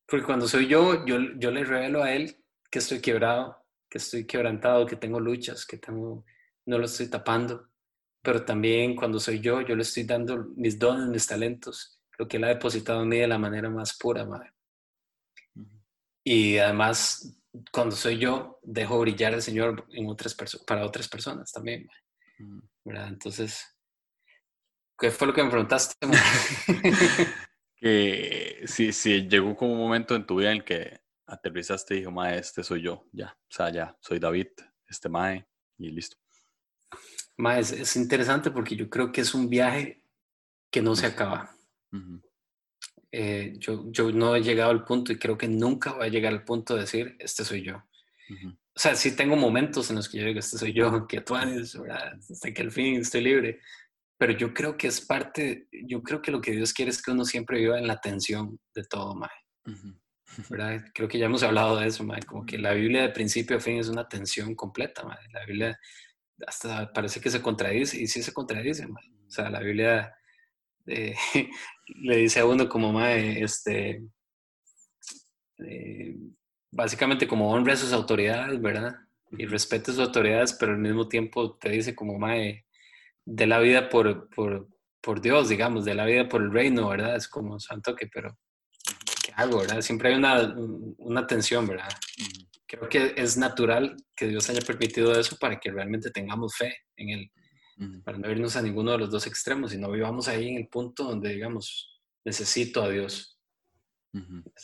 Porque 0.06 0.26
cuando 0.26 0.48
soy 0.48 0.68
yo, 0.68 1.06
yo, 1.06 1.18
yo 1.38 1.52
le 1.52 1.64
revelo 1.64 2.04
a 2.04 2.14
Él 2.14 2.44
que 2.70 2.80
estoy 2.80 3.00
quebrado, 3.00 3.66
que 3.90 3.98
estoy 3.98 4.26
quebrantado, 4.26 4.86
que 4.86 4.96
tengo 4.96 5.20
luchas, 5.20 5.66
que 5.66 5.78
tengo, 5.78 6.26
no 6.66 6.78
lo 6.78 6.86
estoy 6.86 7.10
tapando 7.10 7.72
pero 8.22 8.46
también 8.46 8.96
cuando 8.96 9.20
soy 9.20 9.40
yo, 9.40 9.62
yo 9.62 9.76
le 9.76 9.82
estoy 9.82 10.04
dando 10.04 10.46
mis 10.56 10.78
dones, 10.78 11.08
mis 11.08 11.26
talentos, 11.26 12.00
lo 12.18 12.28
que 12.28 12.38
Él 12.38 12.44
ha 12.44 12.50
depositado 12.50 13.02
en 13.02 13.10
mí 13.10 13.18
de 13.18 13.28
la 13.28 13.40
manera 13.40 13.70
más 13.70 13.98
pura, 13.98 14.26
Madre. 14.26 14.54
Y 16.24 16.58
además, 16.58 17.38
cuando 17.72 17.96
soy 17.96 18.18
yo, 18.18 18.60
dejo 18.64 19.00
brillar 19.00 19.34
al 19.34 19.42
Señor 19.42 19.86
en 19.92 20.08
otras 20.08 20.36
para 20.66 20.86
otras 20.86 21.08
personas 21.08 21.52
también, 21.52 21.88
¿verdad? 22.84 23.08
Entonces, 23.08 23.66
¿qué 24.98 25.12
fue 25.12 25.28
lo 25.28 25.34
que 25.34 25.44
me 25.44 25.50
preguntaste? 25.50 25.96
que 27.76 28.62
si, 28.66 28.94
si 28.94 29.28
llegó 29.28 29.56
como 29.56 29.74
un 29.74 29.80
momento 29.80 30.16
en 30.16 30.26
tu 30.26 30.36
vida 30.36 30.52
en 30.52 30.58
el 30.58 30.64
que 30.64 31.02
aterrizaste 31.26 31.96
y 31.96 32.00
dijo, 32.00 32.12
Mae, 32.12 32.38
este 32.38 32.64
soy 32.64 32.84
yo, 32.84 33.08
ya, 33.12 33.38
o 33.38 33.52
sea, 33.52 33.72
ya, 33.72 33.98
soy 34.02 34.20
David, 34.20 34.48
este 34.88 35.10
Mae, 35.10 35.48
y 35.78 35.90
listo 35.90 36.18
es, 37.50 37.96
interesante 37.96 38.52
porque 38.52 38.76
yo 38.76 38.90
creo 38.90 39.12
que 39.12 39.22
es 39.22 39.34
un 39.34 39.50
viaje 39.50 40.04
que 40.70 40.82
no 40.82 40.96
se 40.96 41.08
acaba. 41.08 41.56
Eh, 43.12 43.56
yo, 43.58 43.92
yo 43.92 44.12
no 44.12 44.36
he 44.36 44.42
llegado 44.42 44.72
al 44.72 44.86
punto 44.86 45.12
y 45.12 45.18
creo 45.18 45.38
que 45.38 45.48
nunca 45.48 45.94
voy 45.94 46.06
a 46.06 46.10
llegar 46.10 46.32
al 46.32 46.46
punto 46.46 46.76
de 46.76 46.82
decir, 46.82 47.16
este 47.20 47.44
soy 47.44 47.64
yo. 47.64 47.84
O 48.74 48.80
sea, 48.80 48.96
sí 48.96 49.16
tengo 49.16 49.36
momentos 49.36 49.90
en 49.90 49.98
los 49.98 50.08
que 50.08 50.20
yo 50.20 50.26
digo, 50.26 50.40
este 50.40 50.58
soy 50.58 50.72
yo, 50.72 51.06
que 51.08 51.20
tú 51.20 51.34
¿verdad? 51.34 52.14
hasta 52.18 52.54
que 52.54 52.62
al 52.62 52.72
fin 52.72 53.02
estoy 53.02 53.22
libre. 53.22 53.60
Pero 54.18 54.34
yo 54.34 54.54
creo 54.54 54.78
que 54.78 54.88
es 54.88 55.02
parte, 55.02 55.68
yo 55.72 56.02
creo 56.02 56.22
que 56.22 56.32
lo 56.32 56.40
que 56.40 56.52
Dios 56.52 56.74
quiere 56.74 56.92
es 56.92 57.02
que 57.02 57.12
uno 57.12 57.26
siempre 57.26 57.60
viva 57.60 57.78
en 57.78 57.88
la 57.88 58.00
tensión 58.00 58.60
de 58.74 58.84
todo, 58.84 59.16
Mae. 59.16 59.30
¿verdad? 60.50 60.86
Creo 60.94 61.10
que 61.10 61.18
ya 61.18 61.26
hemos 61.26 61.44
hablado 61.44 61.78
de 61.78 61.88
eso, 61.88 62.06
Mae. 62.06 62.22
Como 62.24 62.46
que 62.46 62.58
la 62.58 62.74
Biblia 62.74 63.02
de 63.02 63.10
principio 63.10 63.58
a 63.58 63.60
fin 63.60 63.80
es 63.80 63.90
una 63.90 64.08
tensión 64.08 64.56
completa, 64.56 65.04
Mae. 65.04 65.18
La 65.34 65.46
Biblia 65.46 65.78
hasta 66.48 66.92
parece 66.94 67.20
que 67.20 67.30
se 67.30 67.42
contradice, 67.42 68.02
y 68.02 68.08
sí 68.08 68.24
se 68.24 68.34
contradice, 68.34 68.86
O 68.86 69.30
sea, 69.30 69.50
la 69.50 69.60
Biblia 69.60 70.14
eh, 70.88 71.16
le 71.96 72.18
dice 72.18 72.40
a 72.40 72.46
uno 72.46 72.68
como, 72.70 72.92
mae, 72.92 73.44
este, 73.44 74.04
eh, 75.60 76.16
básicamente 76.72 77.28
como 77.28 77.52
honra 77.52 77.74
a 77.74 77.78
sus 77.78 77.94
autoridades, 77.94 78.62
¿verdad? 78.62 78.96
Y 79.32 79.46
respete 79.46 79.92
sus 79.92 80.00
autoridades, 80.00 80.54
pero 80.54 80.74
al 80.74 80.80
mismo 80.80 81.08
tiempo 81.08 81.58
te 81.58 81.70
dice 81.70 81.96
como, 81.96 82.18
mae, 82.18 82.66
de 83.26 83.48
la 83.48 83.60
vida 83.60 83.90
por, 83.90 84.30
por, 84.30 84.68
por 85.02 85.22
Dios, 85.22 85.50
digamos, 85.50 85.86
de 85.86 85.96
la 85.96 86.06
vida 86.06 86.28
por 86.28 86.42
el 86.42 86.52
reino, 86.52 86.90
¿verdad? 86.90 87.16
Es 87.16 87.28
como 87.28 87.60
santo 87.60 87.96
que, 87.96 88.08
pero, 88.08 88.38
¿qué 89.24 89.32
hago, 89.36 89.60
verdad? 89.60 89.82
Siempre 89.82 90.10
hay 90.10 90.16
una, 90.16 90.54
una 90.98 91.28
tensión, 91.28 91.68
¿verdad? 91.68 91.90
creo 92.72 92.88
que 92.88 93.14
es 93.18 93.36
natural 93.36 93.98
que 94.16 94.28
Dios 94.28 94.50
haya 94.50 94.62
permitido 94.62 95.20
eso 95.20 95.36
para 95.38 95.60
que 95.60 95.72
realmente 95.72 96.10
tengamos 96.10 96.56
fe 96.56 96.74
en 96.96 97.10
Él, 97.10 97.32
para 98.04 98.18
no 98.18 98.30
irnos 98.30 98.56
a 98.56 98.62
ninguno 98.62 98.92
de 98.92 99.00
los 99.00 99.12
dos 99.12 99.26
extremos 99.28 99.74
y 99.74 99.78
no 99.78 99.92
vivamos 99.92 100.28
ahí 100.28 100.50
en 100.50 100.58
el 100.58 100.68
punto 100.68 101.04
donde 101.04 101.30
digamos, 101.30 102.02
necesito 102.24 102.84
a 102.84 102.90
Dios, 102.90 103.40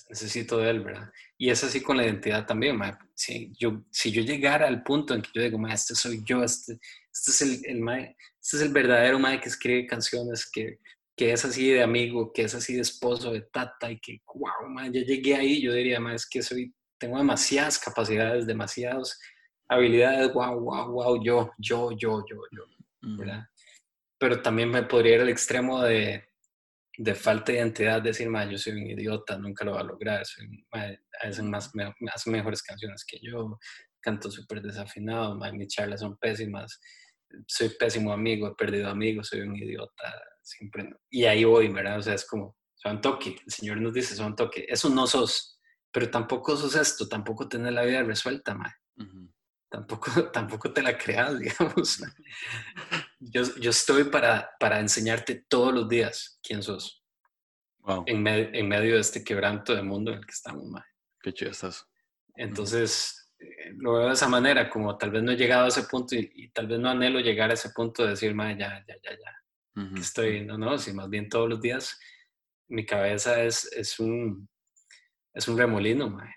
necesito 0.09 0.59
de 0.59 0.69
Él, 0.69 0.81
¿verdad? 0.81 1.11
Y 1.37 1.49
es 1.49 1.63
así 1.63 1.81
con 1.81 1.97
la 1.97 2.05
identidad 2.05 2.45
también, 2.45 2.79
Si, 3.13 3.51
yo, 3.57 3.83
si 3.91 4.11
yo 4.11 4.21
llegara 4.21 4.67
al 4.67 4.83
punto 4.83 5.13
en 5.13 5.21
que 5.21 5.29
yo 5.33 5.41
digo, 5.41 5.67
este 5.67 5.95
soy 5.95 6.21
yo, 6.25 6.43
este, 6.43 6.79
este 7.11 7.31
es 7.31 7.41
el, 7.41 7.61
el 7.65 7.89
este 7.89 8.57
es 8.57 8.61
el 8.61 8.69
verdadero 8.69 9.19
ma 9.19 9.39
que 9.39 9.49
escribe 9.49 9.87
canciones, 9.87 10.49
que, 10.49 10.79
que 11.15 11.31
es 11.31 11.43
así 11.45 11.69
de 11.69 11.81
amigo, 11.81 12.31
que 12.31 12.43
es 12.43 12.55
así 12.55 12.75
de 12.75 12.81
esposo, 12.81 13.31
de 13.31 13.41
tata, 13.41 13.91
y 13.91 13.99
que, 13.99 14.21
wow, 14.35 14.69
ma, 14.69 14.87
ya 14.87 15.01
llegué 15.01 15.35
ahí, 15.35 15.61
yo 15.61 15.73
diría, 15.73 15.99
ma, 15.99 16.13
es 16.13 16.27
que 16.27 16.41
soy 16.41 16.73
tengo 16.97 17.17
demasiadas 17.17 17.77
capacidades, 17.79 18.45
demasiadas 18.45 19.19
habilidades, 19.67 20.33
wow, 20.33 20.59
wow, 20.59 20.91
wow, 20.91 21.23
yo, 21.23 21.51
yo, 21.57 21.91
yo, 21.91 22.23
yo, 22.27 22.41
yo, 22.51 22.63
¿verdad? 23.01 23.45
Pero 24.19 24.41
también 24.41 24.69
me 24.69 24.83
podría 24.83 25.15
ir 25.15 25.21
al 25.21 25.29
extremo 25.29 25.81
de, 25.83 26.27
de 26.97 27.13
falta 27.15 27.51
de 27.51 27.59
identidad, 27.59 28.01
decir, 28.01 28.27
yo 28.49 28.57
soy 28.57 28.73
un 28.73 28.87
idiota, 28.87 29.37
nunca 29.37 29.63
lo 29.63 29.73
va 29.73 29.81
a 29.81 29.83
lograr, 29.83 30.25
soy, 30.25 30.65
hacen, 31.21 31.49
más, 31.49 31.73
me, 31.75 31.93
hacen 32.11 32.33
mejores 32.33 32.63
canciones 32.63 33.05
que 33.05 33.19
yo, 33.21 33.59
canto 34.01 34.31
súper 34.31 34.61
desafinado, 34.61 35.35
mis 35.53 35.67
charlas 35.67 35.99
son 35.99 36.17
pésimas, 36.17 36.79
soy 37.45 37.69
pésimo 37.77 38.11
amigo, 38.11 38.47
he 38.47 38.55
perdido 38.55 38.89
amigos, 38.89 39.27
soy 39.27 39.41
un 39.41 39.55
idiota, 39.55 40.21
siempre. 40.41 40.89
Y 41.09 41.25
ahí 41.25 41.43
voy, 41.43 41.67
¿verdad? 41.67 41.99
O 41.99 42.01
sea, 42.01 42.15
es 42.15 42.25
como, 42.25 42.57
son 42.75 42.99
toque, 42.99 43.35
el 43.45 43.51
Señor 43.51 43.79
nos 43.79 43.93
dice, 43.93 44.15
son 44.15 44.35
toque, 44.35 44.65
eso 44.67 44.89
no 44.89 45.05
sos, 45.05 45.59
pero 45.91 46.09
tampoco 46.09 46.57
sos 46.57 46.75
esto, 46.75 47.07
tampoco 47.07 47.47
tenés 47.47 47.73
la 47.73 47.83
vida 47.83 48.01
resuelta, 48.01 48.55
mae. 48.55 48.71
Tampoco, 49.69 50.09
tampoco 50.31 50.71
te 50.71 50.81
la 50.81 50.97
creas, 50.97 51.39
digamos. 51.39 52.01
Yo, 53.19 53.41
yo 53.55 53.71
estoy 53.71 54.03
para, 54.03 54.51
para 54.59 54.79
enseñarte 54.79 55.43
todos 55.49 55.73
los 55.73 55.89
días 55.89 56.39
quién 56.43 56.61
sos. 56.61 57.03
En, 58.05 58.27
en, 58.27 58.67
medio 58.67 58.93
de 58.93 58.99
este 58.99 59.23
quebranto 59.23 59.73
de 59.73 59.81
mundo 59.81 60.11
en 60.11 60.19
el 60.19 60.25
que 60.25 60.33
estamos, 60.33 60.65
mae. 60.65 60.83
Qué 61.19 61.33
chido 61.33 61.49
estás. 61.49 61.87
Entonces, 62.35 63.33
eh, 63.39 63.73
lo 63.77 63.93
veo 63.93 64.07
de 64.07 64.13
esa 64.13 64.27
manera, 64.27 64.69
como 64.69 64.95
tal 64.97 65.09
vez 65.09 65.23
no 65.23 65.31
he 65.31 65.35
llegado 65.35 65.65
a 65.65 65.69
ese 65.69 65.83
punto 65.83 66.15
y, 66.15 66.49
tal 66.49 66.67
vez 66.67 66.79
no 66.79 66.89
anhelo 66.89 67.19
llegar 67.19 67.49
a 67.49 67.55
ese 67.55 67.71
punto 67.71 68.03
de 68.03 68.09
decir, 68.09 68.35
mae, 68.35 68.55
ya, 68.55 68.85
ya, 68.87 68.95
ya, 69.01 69.11
ya. 69.11 69.99
Estoy, 69.99 70.45
no, 70.45 70.59
no, 70.59 70.77
si 70.77 70.93
más 70.93 71.09
bien 71.09 71.27
todos 71.27 71.49
los 71.49 71.61
días 71.61 71.99
mi 72.67 72.85
cabeza 72.85 73.41
es, 73.41 73.65
es 73.73 73.99
un 73.99 74.47
es 75.33 75.47
un 75.47 75.57
remolino, 75.57 76.09
mae, 76.09 76.35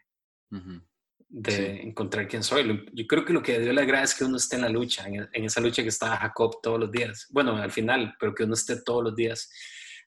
de 1.32 1.82
encontrar 1.82 2.26
quién 2.26 2.42
soy. 2.42 2.84
Yo 2.92 3.06
creo 3.06 3.24
que 3.24 3.32
lo 3.32 3.42
que 3.42 3.60
Dios 3.60 3.72
le 3.72 3.80
agrada 3.80 4.02
es 4.02 4.14
que 4.14 4.24
uno 4.24 4.36
esté 4.36 4.56
en 4.56 4.62
la 4.62 4.68
lucha, 4.68 5.06
en, 5.06 5.44
esa 5.44 5.60
lucha 5.60 5.82
que 5.82 5.88
está 5.88 6.16
Jacob 6.16 6.60
todos 6.60 6.80
los 6.80 6.90
días. 6.90 7.28
Bueno, 7.30 7.56
al 7.56 7.70
final, 7.70 8.16
pero 8.18 8.34
que 8.34 8.42
uno 8.42 8.54
esté 8.54 8.82
todos 8.82 9.04
los 9.04 9.14
días 9.14 9.48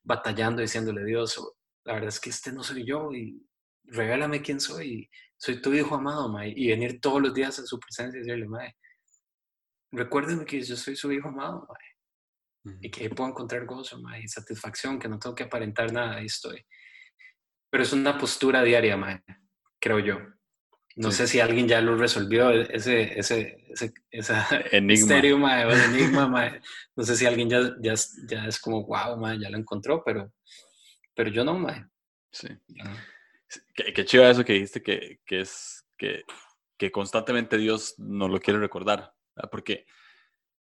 batallando, 0.03 0.61
diciéndole, 0.61 1.05
Dios, 1.05 1.39
la 1.85 1.93
verdad 1.93 2.09
es 2.09 2.19
que 2.19 2.29
este 2.29 2.51
no 2.51 2.61
soy 2.61 2.85
yo 2.85 3.13
y 3.13 3.41
regálame 3.85 4.41
quién 4.41 4.59
soy. 4.59 5.09
Soy 5.37 5.61
tu 5.61 5.73
hijo 5.73 5.95
amado, 5.95 6.27
mae. 6.27 6.53
Y 6.55 6.67
venir 6.67 6.99
todos 6.99 7.21
los 7.21 7.33
días 7.33 7.57
a 7.57 7.65
su 7.65 7.79
presencia 7.79 8.17
y 8.17 8.23
decirle, 8.23 8.47
mae, 8.47 8.75
recuérdeme 9.93 10.43
que 10.43 10.61
yo 10.61 10.75
soy 10.75 10.97
su 10.97 11.09
hijo 11.09 11.29
amado, 11.29 11.65
mae. 11.69 12.77
Y 12.81 12.91
que 12.91 13.09
puedo 13.09 13.29
encontrar 13.29 13.65
gozo, 13.65 13.97
mae, 14.01 14.23
y 14.23 14.27
satisfacción, 14.27 14.99
que 14.99 15.07
no 15.07 15.19
tengo 15.19 15.35
que 15.35 15.43
aparentar 15.43 15.93
nada, 15.93 16.17
ahí 16.17 16.25
estoy. 16.25 16.65
Pero 17.69 17.83
es 17.83 17.93
una 17.93 18.17
postura 18.17 18.61
diaria, 18.61 18.97
mae, 18.97 19.23
creo 19.79 19.99
yo. 19.99 20.17
No 20.95 21.11
sé 21.11 21.27
si 21.27 21.39
alguien 21.39 21.67
ya 21.67 21.81
lo 21.81 21.97
resolvió, 21.97 22.51
e-, 22.51 22.67
ese, 22.71 23.17
ese, 23.19 23.57
ese 24.11 24.33
enigma. 24.71 25.17
enigma, 25.17 26.61
No 26.95 27.03
sé 27.03 27.15
si 27.15 27.25
alguien 27.25 27.49
ya, 27.49 27.75
ya, 27.81 27.93
ya 28.27 28.45
es 28.45 28.59
como, 28.59 28.85
wow, 28.85 29.17
mae, 29.17 29.39
ya 29.39 29.49
lo 29.49 29.57
encontró, 29.57 30.03
pero, 30.03 30.31
pero 31.15 31.29
yo 31.29 31.43
no, 31.43 31.57
mae. 31.57 31.85
Sí. 32.31 32.47
Qué, 33.75 33.93
qué, 33.93 34.05
chido 34.05 34.27
eso 34.27 34.45
que 34.45 34.53
dijiste, 34.53 34.81
que, 34.81 35.19
que 35.25 35.41
es 35.41 35.85
que, 35.97 36.23
que, 36.77 36.91
constantemente 36.91 37.57
Dios 37.57 37.95
nos 37.97 38.29
lo 38.29 38.39
quiere 38.39 38.59
recordar, 38.59 39.13
porque, 39.51 39.85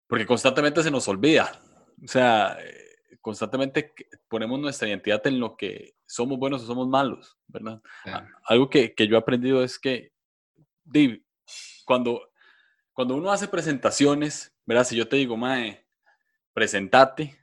porque 0.06 0.26
constantemente 0.26 0.82
se 0.82 0.90
nos 0.90 1.06
olvida. 1.06 1.62
O 2.02 2.08
sea, 2.08 2.58
constantemente 3.20 3.92
ponemos 4.28 4.58
nuestra 4.58 4.88
identidad 4.88 5.24
en 5.26 5.38
lo 5.38 5.56
que 5.56 5.94
somos 6.06 6.38
buenos 6.38 6.62
o 6.62 6.66
somos 6.66 6.88
malos, 6.88 7.38
¿verdad? 7.46 7.80
Algo 8.44 8.68
que, 8.68 8.94
que, 8.94 9.06
yo 9.06 9.16
he 9.16 9.18
aprendido 9.18 9.62
es 9.62 9.78
que 9.78 10.12
cuando, 11.84 12.30
cuando 12.92 13.16
uno 13.16 13.30
hace 13.30 13.48
presentaciones, 13.48 14.54
¿verdad? 14.66 14.84
Si 14.84 14.96
yo 14.96 15.08
te 15.08 15.16
digo, 15.16 15.36
Mae, 15.36 15.86
presentate, 16.52 17.38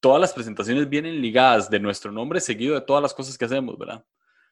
todas 0.00 0.20
las 0.20 0.32
presentaciones 0.32 0.88
vienen 0.88 1.20
ligadas 1.20 1.70
de 1.70 1.80
nuestro 1.80 2.10
nombre 2.10 2.40
seguido 2.40 2.74
de 2.74 2.80
todas 2.80 3.02
las 3.02 3.14
cosas 3.14 3.36
que 3.36 3.44
hacemos, 3.44 3.78
¿verdad? 3.78 4.04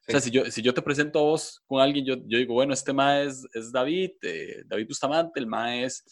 O 0.07 0.11
sea, 0.11 0.20
si 0.20 0.31
yo, 0.31 0.50
si 0.50 0.62
yo 0.62 0.72
te 0.72 0.81
presento 0.81 1.18
a 1.18 1.22
vos 1.22 1.62
con 1.66 1.83
alguien, 1.83 2.04
yo, 2.04 2.14
yo 2.26 2.38
digo, 2.38 2.54
bueno, 2.54 2.72
este 2.72 2.94
Mae 2.94 3.26
es, 3.26 3.46
es 3.52 3.70
David, 3.70 4.12
eh, 4.22 4.62
David 4.64 4.88
Bustamante, 4.88 5.38
el 5.38 5.46
Mae 5.46 5.85
es, 5.85 6.04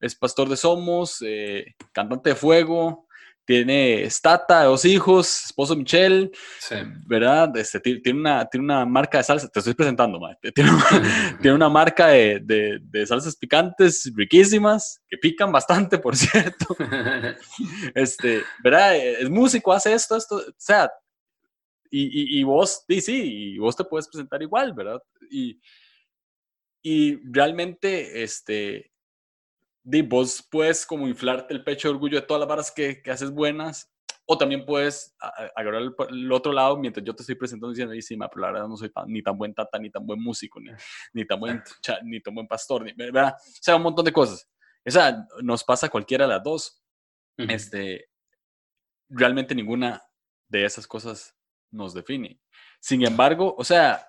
es 0.00 0.14
pastor 0.14 0.48
de 0.48 0.56
Somos, 0.56 1.22
eh, 1.26 1.74
cantante 1.92 2.30
de 2.30 2.36
fuego, 2.36 3.08
tiene 3.44 4.08
Stata, 4.08 4.64
dos 4.64 4.84
hijos, 4.84 5.46
esposo 5.46 5.74
Michelle, 5.74 6.30
¿verdad? 7.06 7.56
Este, 7.56 7.80
tiene, 7.80 8.20
una, 8.20 8.46
tiene 8.46 8.64
una 8.64 8.86
marca 8.86 9.18
de 9.18 9.24
salsa, 9.24 9.48
te 9.48 9.58
estoy 9.58 9.74
presentando, 9.74 10.20
Tiene, 10.54 10.70
una, 10.70 10.84
tiene 11.40 11.54
una 11.54 11.68
marca 11.68 12.08
de, 12.08 12.40
de, 12.42 12.78
de, 12.80 13.06
salsas 13.06 13.36
picantes 13.36 14.10
riquísimas, 14.14 15.02
que 15.08 15.18
pican 15.18 15.50
bastante, 15.50 15.98
por 15.98 16.16
cierto. 16.16 16.76
este, 17.94 18.42
¿verdad? 18.62 18.96
Es 18.96 19.28
músico, 19.28 19.72
hace 19.72 19.92
esto, 19.92 20.16
esto, 20.16 20.36
o 20.36 20.54
sea, 20.56 20.90
y, 21.90 22.40
y, 22.40 22.42
vos, 22.42 22.84
sí, 22.88 23.00
sí, 23.02 23.54
y 23.54 23.58
vos 23.58 23.76
te 23.76 23.84
puedes 23.84 24.08
presentar 24.08 24.40
igual, 24.40 24.72
¿verdad? 24.72 25.02
Y, 25.30 25.60
y 26.82 27.16
realmente, 27.30 28.22
este, 28.22 28.91
vos 29.82 30.46
puedes 30.50 30.86
como 30.86 31.08
inflarte 31.08 31.54
el 31.54 31.64
pecho 31.64 31.88
de 31.88 31.94
orgullo 31.94 32.20
de 32.20 32.26
todas 32.26 32.40
las 32.40 32.48
varas 32.48 32.70
que, 32.70 33.02
que 33.02 33.10
haces 33.10 33.30
buenas, 33.30 33.92
o 34.26 34.38
también 34.38 34.64
puedes 34.64 35.14
agarrar 35.56 35.82
el, 35.82 36.32
otro 36.32 36.52
lado 36.52 36.76
mientras 36.76 37.04
yo 37.04 37.14
te 37.14 37.22
estoy 37.22 37.34
presentando 37.34 37.70
diciendo, 37.70 37.94
sí, 38.00 38.16
pero 38.16 38.40
la 38.40 38.52
verdad 38.52 38.68
no 38.68 38.76
soy 38.76 38.90
ni 39.06 39.22
tan 39.22 39.36
buen 39.36 39.52
tata, 39.52 39.78
ni 39.78 39.90
tan 39.90 40.06
buen 40.06 40.22
músico, 40.22 40.60
ni, 40.60 40.70
ni 41.12 41.26
tan, 41.26 41.40
buen, 41.40 41.62
ni 42.04 42.20
tan 42.20 42.34
buen 42.34 42.46
pastor, 42.46 42.84
ni, 42.84 42.92
¿verdad? 42.92 43.34
O 43.36 43.58
sea, 43.60 43.76
un 43.76 43.82
montón 43.82 44.04
de 44.04 44.12
cosas. 44.12 44.48
O 44.86 44.90
sea, 44.90 45.26
nos 45.42 45.64
pasa 45.64 45.88
cualquiera 45.88 46.26
de 46.26 46.34
las 46.34 46.42
dos. 46.42 46.82
este, 47.36 48.08
realmente 49.08 49.54
ninguna 49.54 50.02
de 50.48 50.64
esas 50.64 50.86
cosas 50.86 51.36
nos 51.70 51.92
define. 51.92 52.40
Sin 52.80 53.04
embargo, 53.06 53.54
o 53.58 53.64
sea, 53.64 54.06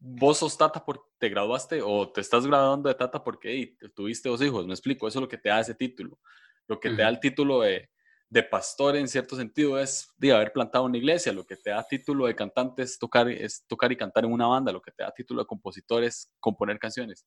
vos 0.00 0.38
sos 0.38 0.56
tata 0.56 0.84
porque 0.84 1.04
te 1.18 1.28
graduaste 1.28 1.82
o 1.82 2.10
te 2.10 2.20
estás 2.20 2.46
graduando 2.46 2.88
de 2.88 2.94
tata 2.94 3.22
porque 3.22 3.76
tuviste 3.94 4.28
dos 4.28 4.42
hijos, 4.42 4.66
me 4.66 4.72
explico, 4.72 5.06
eso 5.06 5.18
es 5.18 5.22
lo 5.22 5.28
que 5.28 5.38
te 5.38 5.48
da 5.48 5.60
ese 5.60 5.74
título. 5.74 6.18
Lo 6.66 6.78
que 6.78 6.90
te 6.90 7.02
da 7.02 7.08
el 7.08 7.18
título 7.18 7.60
de, 7.60 7.90
de, 8.28 8.42
pastor 8.44 8.96
en 8.96 9.08
cierto 9.08 9.34
sentido 9.36 9.78
es 9.78 10.08
de 10.16 10.32
haber 10.32 10.52
plantado 10.52 10.84
una 10.84 10.96
iglesia, 10.96 11.32
lo 11.32 11.44
que 11.44 11.56
te 11.56 11.70
da 11.70 11.82
título 11.82 12.26
de 12.26 12.36
cantante 12.36 12.82
es 12.82 12.98
tocar, 12.98 13.28
es 13.28 13.66
tocar 13.66 13.90
y 13.90 13.96
cantar 13.96 14.24
en 14.24 14.32
una 14.32 14.46
banda, 14.46 14.72
lo 14.72 14.80
que 14.80 14.92
te 14.92 15.02
da 15.02 15.10
título 15.10 15.42
de 15.42 15.46
compositor 15.46 16.04
es 16.04 16.32
componer 16.38 16.78
canciones. 16.78 17.26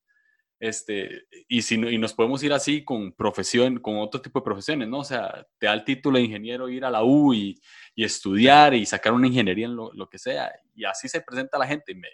Este, 0.59 1.27
y, 1.49 1.61
si 1.61 1.75
y 1.75 1.97
nos 1.97 2.13
podemos 2.13 2.41
ir 2.41 2.53
así 2.53 2.85
con 2.85 3.11
profesión, 3.11 3.79
con 3.79 3.97
otro 3.97 4.21
tipo 4.21 4.39
de 4.39 4.45
profesiones, 4.45 4.87
¿no? 4.87 4.99
O 4.99 5.03
sea, 5.03 5.45
te 5.57 5.65
da 5.65 5.73
el 5.73 5.83
título 5.83 6.17
de 6.17 6.23
ingeniero 6.23 6.69
ir 6.69 6.85
a 6.85 6.89
la 6.89 7.03
U 7.03 7.33
y, 7.33 7.59
y 7.95 8.05
estudiar 8.05 8.73
y 8.73 8.85
sacar 8.85 9.11
una 9.11 9.27
ingeniería 9.27 9.65
en 9.65 9.75
lo, 9.75 9.91
lo, 9.91 10.07
que 10.07 10.17
sea. 10.17 10.49
Y 10.73 10.85
así 10.85 11.09
se 11.09 11.19
presenta 11.19 11.57
la 11.57 11.67
gente. 11.67 11.93
Me, 11.93 12.07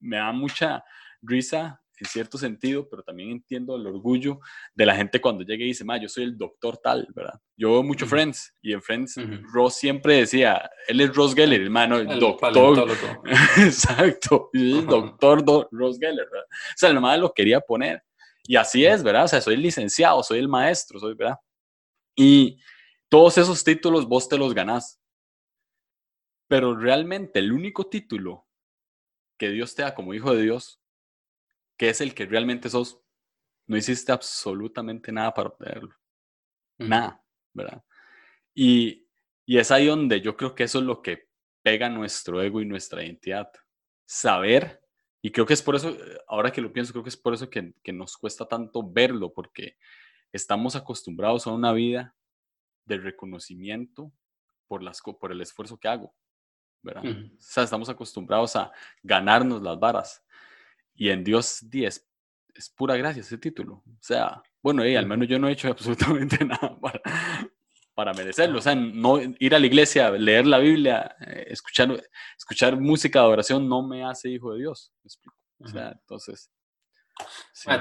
me 0.00 0.16
da 0.16 0.32
mucha 0.32 0.84
risa 1.22 1.80
en 2.00 2.06
cierto 2.06 2.38
sentido, 2.38 2.88
pero 2.88 3.02
también 3.02 3.30
entiendo 3.30 3.76
el 3.76 3.86
orgullo 3.86 4.40
de 4.74 4.86
la 4.86 4.94
gente 4.94 5.20
cuando 5.20 5.42
llega 5.44 5.64
y 5.64 5.68
dice, 5.68 5.84
ma, 5.84 6.00
yo 6.00 6.08
soy 6.08 6.24
el 6.24 6.38
doctor 6.38 6.78
tal, 6.78 7.08
¿verdad? 7.14 7.40
Yo 7.56 7.72
veo 7.72 7.82
mucho 7.82 8.06
Friends 8.06 8.54
y 8.62 8.72
en 8.72 8.82
Friends 8.82 9.16
Ross 9.52 9.74
siempre 9.74 10.18
decía, 10.18 10.70
él 10.86 11.00
es 11.00 11.14
Ross 11.14 11.34
Geller, 11.34 11.60
hermano, 11.60 11.96
el, 11.96 12.10
el 12.10 12.20
doctor. 12.20 12.88
Exacto, 13.58 14.50
el 14.52 14.86
doctor 14.86 15.44
Ross 15.72 15.98
Geller, 15.98 16.28
¿verdad? 16.30 16.46
O 16.48 16.76
sea, 16.76 16.92
madre 17.00 17.20
lo 17.20 17.32
quería 17.32 17.60
poner. 17.60 18.02
Y 18.44 18.56
así 18.56 18.86
es, 18.86 19.02
¿verdad? 19.02 19.24
O 19.24 19.28
sea, 19.28 19.40
soy 19.40 19.54
el 19.54 19.62
licenciado, 19.62 20.22
soy 20.22 20.38
el 20.38 20.48
maestro, 20.48 20.98
soy, 20.98 21.14
¿verdad? 21.14 21.36
Y 22.16 22.58
todos 23.08 23.38
esos 23.38 23.62
títulos 23.62 24.06
vos 24.06 24.28
te 24.28 24.38
los 24.38 24.54
ganás. 24.54 25.00
Pero 26.48 26.74
realmente 26.74 27.40
el 27.40 27.52
único 27.52 27.88
título 27.88 28.47
que 29.38 29.50
Dios 29.50 29.74
te 29.74 29.82
da 29.82 29.94
como 29.94 30.14
hijo 30.14 30.34
de 30.34 30.42
Dios, 30.42 30.82
que 31.76 31.88
es 31.88 32.00
el 32.00 32.14
que 32.14 32.26
realmente 32.26 32.68
sos, 32.68 33.00
no 33.66 33.76
hiciste 33.76 34.12
absolutamente 34.12 35.12
nada 35.12 35.32
para 35.32 35.50
obtenerlo. 35.50 35.94
Nada, 36.78 37.22
¿verdad? 37.52 37.84
Y, 38.54 39.06
y 39.46 39.58
es 39.58 39.70
ahí 39.70 39.86
donde 39.86 40.20
yo 40.20 40.36
creo 40.36 40.54
que 40.54 40.64
eso 40.64 40.78
es 40.80 40.84
lo 40.84 41.02
que 41.02 41.28
pega 41.62 41.88
nuestro 41.88 42.42
ego 42.42 42.60
y 42.60 42.66
nuestra 42.66 43.04
identidad. 43.04 43.50
Saber, 44.06 44.82
y 45.22 45.30
creo 45.30 45.46
que 45.46 45.54
es 45.54 45.62
por 45.62 45.76
eso, 45.76 45.96
ahora 46.26 46.50
que 46.50 46.60
lo 46.60 46.72
pienso, 46.72 46.92
creo 46.92 47.04
que 47.04 47.10
es 47.10 47.16
por 47.16 47.34
eso 47.34 47.50
que, 47.50 47.74
que 47.82 47.92
nos 47.92 48.16
cuesta 48.16 48.46
tanto 48.46 48.88
verlo, 48.88 49.32
porque 49.32 49.76
estamos 50.32 50.76
acostumbrados 50.76 51.46
a 51.46 51.52
una 51.52 51.72
vida 51.72 52.16
de 52.84 52.98
reconocimiento 52.98 54.12
por, 54.66 54.82
las, 54.82 55.00
por 55.02 55.32
el 55.32 55.40
esfuerzo 55.40 55.78
que 55.78 55.88
hago. 55.88 56.14
¿Verdad? 56.82 57.04
O 57.04 57.36
sea, 57.38 57.64
estamos 57.64 57.88
acostumbrados 57.88 58.56
a 58.56 58.72
ganarnos 59.02 59.62
las 59.62 59.78
varas. 59.78 60.24
Y 60.94 61.10
en 61.10 61.22
Dios 61.22 61.58
10 61.68 62.08
es 62.54 62.70
pura 62.70 62.96
gracia 62.96 63.20
ese 63.20 63.38
título. 63.38 63.82
O 63.86 63.98
sea, 64.00 64.42
bueno, 64.62 64.82
al 64.82 65.06
menos 65.06 65.28
yo 65.28 65.38
no 65.38 65.48
he 65.48 65.52
hecho 65.52 65.68
absolutamente 65.70 66.44
nada 66.44 66.78
para, 66.80 67.00
para 67.94 68.12
merecerlo. 68.12 68.58
O 68.58 68.62
sea, 68.62 68.74
no 68.74 69.18
ir 69.38 69.54
a 69.54 69.58
la 69.58 69.66
iglesia, 69.66 70.10
leer 70.10 70.46
la 70.46 70.58
Biblia, 70.58 71.16
eh, 71.26 71.46
escuchar, 71.48 72.02
escuchar 72.36 72.78
música 72.80 73.20
de 73.20 73.24
adoración 73.26 73.68
no 73.68 73.82
me 73.82 74.04
hace 74.04 74.28
hijo 74.28 74.52
de 74.52 74.60
Dios. 74.60 74.92
¿Me 75.02 75.08
explico? 75.08 75.36
O 75.60 75.68
sea, 75.68 75.90
entonces... 75.90 76.50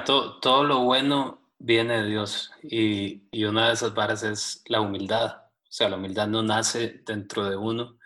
todo, 0.06 0.40
todo, 0.40 0.64
lo 0.64 0.80
bueno 0.80 1.52
viene 1.60 2.02
de 2.02 2.10
Dios 2.10 2.52
y, 2.64 3.28
y 3.32 3.44
una 3.46 3.68
de 3.68 3.74
esas 3.74 3.94
varas 3.94 4.24
es 4.24 4.64
la 4.68 4.82
humildad. 4.82 5.44
O 5.64 5.72
sea, 5.72 5.90
la 5.90 5.98
humildad 5.98 6.28
no 6.28 6.42
nace 6.42 7.02
dentro 7.06 7.48
de 7.48 7.56
uno, 7.56 7.98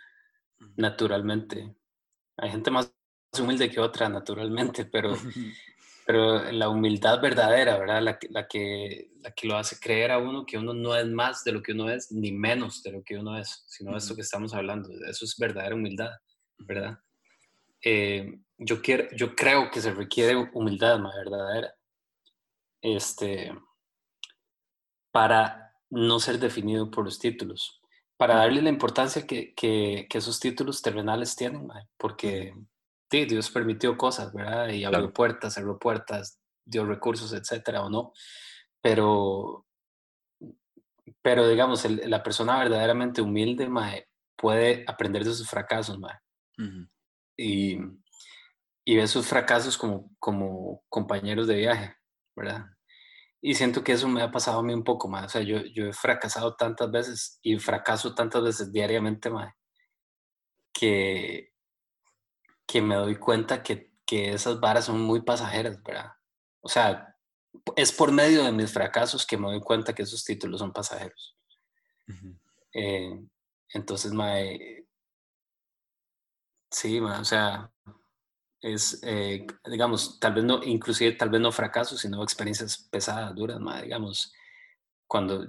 naturalmente. 0.75 1.75
Hay 2.37 2.51
gente 2.51 2.71
más 2.71 2.93
humilde 3.39 3.69
que 3.69 3.79
otra, 3.79 4.09
naturalmente, 4.09 4.85
pero, 4.85 5.15
pero 6.05 6.51
la 6.51 6.69
humildad 6.69 7.21
verdadera, 7.21 7.77
¿verdad? 7.77 8.01
La, 8.01 8.19
la, 8.29 8.47
que, 8.47 9.11
la 9.21 9.31
que 9.31 9.47
lo 9.47 9.57
hace 9.57 9.79
creer 9.79 10.11
a 10.11 10.17
uno 10.17 10.45
que 10.45 10.57
uno 10.57 10.73
no 10.73 10.95
es 10.95 11.07
más 11.07 11.43
de 11.43 11.51
lo 11.51 11.61
que 11.61 11.73
uno 11.73 11.89
es, 11.89 12.11
ni 12.11 12.31
menos 12.31 12.83
de 12.83 12.91
lo 12.91 13.03
que 13.03 13.17
uno 13.17 13.37
es, 13.37 13.63
sino 13.67 13.95
esto 13.95 14.15
que 14.15 14.21
estamos 14.21 14.53
hablando. 14.53 14.89
Eso 15.07 15.25
es 15.25 15.35
verdadera 15.37 15.75
humildad, 15.75 16.11
¿verdad? 16.59 16.99
Eh, 17.83 18.39
yo, 18.57 18.81
quiero, 18.81 19.07
yo 19.15 19.35
creo 19.35 19.71
que 19.71 19.81
se 19.81 19.91
requiere 19.93 20.49
humildad 20.53 20.99
más 20.99 21.15
verdadera 21.15 21.73
este, 22.81 23.51
para 25.11 25.75
no 25.89 26.19
ser 26.19 26.39
definido 26.39 26.89
por 26.89 27.05
los 27.05 27.19
títulos 27.19 27.80
para 28.21 28.35
darle 28.35 28.61
la 28.61 28.69
importancia 28.69 29.25
que, 29.25 29.51
que, 29.55 30.07
esos 30.13 30.39
títulos 30.39 30.83
terrenales 30.83 31.35
tienen, 31.35 31.67
porque 31.97 32.53
sí, 33.09 33.25
Dios 33.25 33.49
permitió 33.49 33.97
cosas, 33.97 34.31
¿verdad? 34.31 34.69
Y 34.69 34.83
abrió 34.83 35.11
puertas, 35.11 35.55
cerró 35.55 35.79
puertas, 35.79 36.39
dio 36.63 36.85
recursos, 36.85 37.33
etcétera, 37.33 37.81
o 37.81 37.89
no. 37.89 38.13
Pero, 38.79 39.65
pero 41.23 41.47
digamos, 41.47 41.83
la 41.89 42.21
persona 42.21 42.59
verdaderamente 42.59 43.23
humilde, 43.23 43.67
mae, 43.67 44.07
puede 44.35 44.85
aprender 44.85 45.23
de 45.23 45.33
sus 45.33 45.49
fracasos, 45.49 45.97
mae. 45.97 46.19
y, 47.35 47.79
y 48.85 48.95
ve 48.97 49.07
sus 49.07 49.25
fracasos 49.25 49.79
como, 49.79 50.11
como 50.19 50.83
compañeros 50.89 51.47
de 51.47 51.55
viaje, 51.55 51.95
¿verdad? 52.35 52.67
Y 53.41 53.55
siento 53.55 53.83
que 53.83 53.93
eso 53.93 54.07
me 54.07 54.21
ha 54.21 54.31
pasado 54.31 54.59
a 54.59 54.63
mí 54.63 54.73
un 54.73 54.83
poco 54.83 55.07
más. 55.07 55.25
O 55.25 55.29
sea, 55.29 55.41
yo, 55.41 55.61
yo 55.65 55.87
he 55.87 55.93
fracasado 55.93 56.55
tantas 56.55 56.91
veces 56.91 57.39
y 57.41 57.57
fracaso 57.57 58.13
tantas 58.13 58.43
veces 58.43 58.71
diariamente, 58.71 59.29
más 59.29 59.53
que, 60.73 61.53
que 62.65 62.81
me 62.81 62.95
doy 62.95 63.17
cuenta 63.17 63.61
que, 63.63 63.93
que 64.05 64.33
esas 64.33 64.59
varas 64.59 64.85
son 64.85 65.01
muy 65.01 65.21
pasajeras, 65.21 65.81
¿verdad? 65.83 66.11
O 66.61 66.69
sea, 66.69 67.15
es 67.75 67.91
por 67.91 68.11
medio 68.11 68.43
de 68.43 68.51
mis 68.51 68.71
fracasos 68.71 69.25
que 69.25 69.37
me 69.37 69.47
doy 69.47 69.61
cuenta 69.61 69.93
que 69.93 70.03
esos 70.03 70.23
títulos 70.23 70.59
son 70.59 70.73
pasajeros. 70.73 71.37
Eh, 72.73 73.19
entonces, 73.73 74.11
mae, 74.11 74.87
sí, 76.69 76.99
mae, 76.99 77.19
o 77.19 77.25
sea, 77.25 77.71
es, 78.61 78.99
eh, 79.03 79.45
digamos, 79.65 80.19
tal 80.19 80.33
vez 80.35 80.43
no, 80.43 80.63
inclusive 80.63 81.13
tal 81.13 81.29
vez 81.29 81.41
no 81.41 81.51
fracasos, 81.51 81.99
sino 81.99 82.23
experiencias 82.23 82.77
pesadas, 82.91 83.35
duras, 83.35 83.59
digamos, 83.81 84.33
cuando 85.07 85.47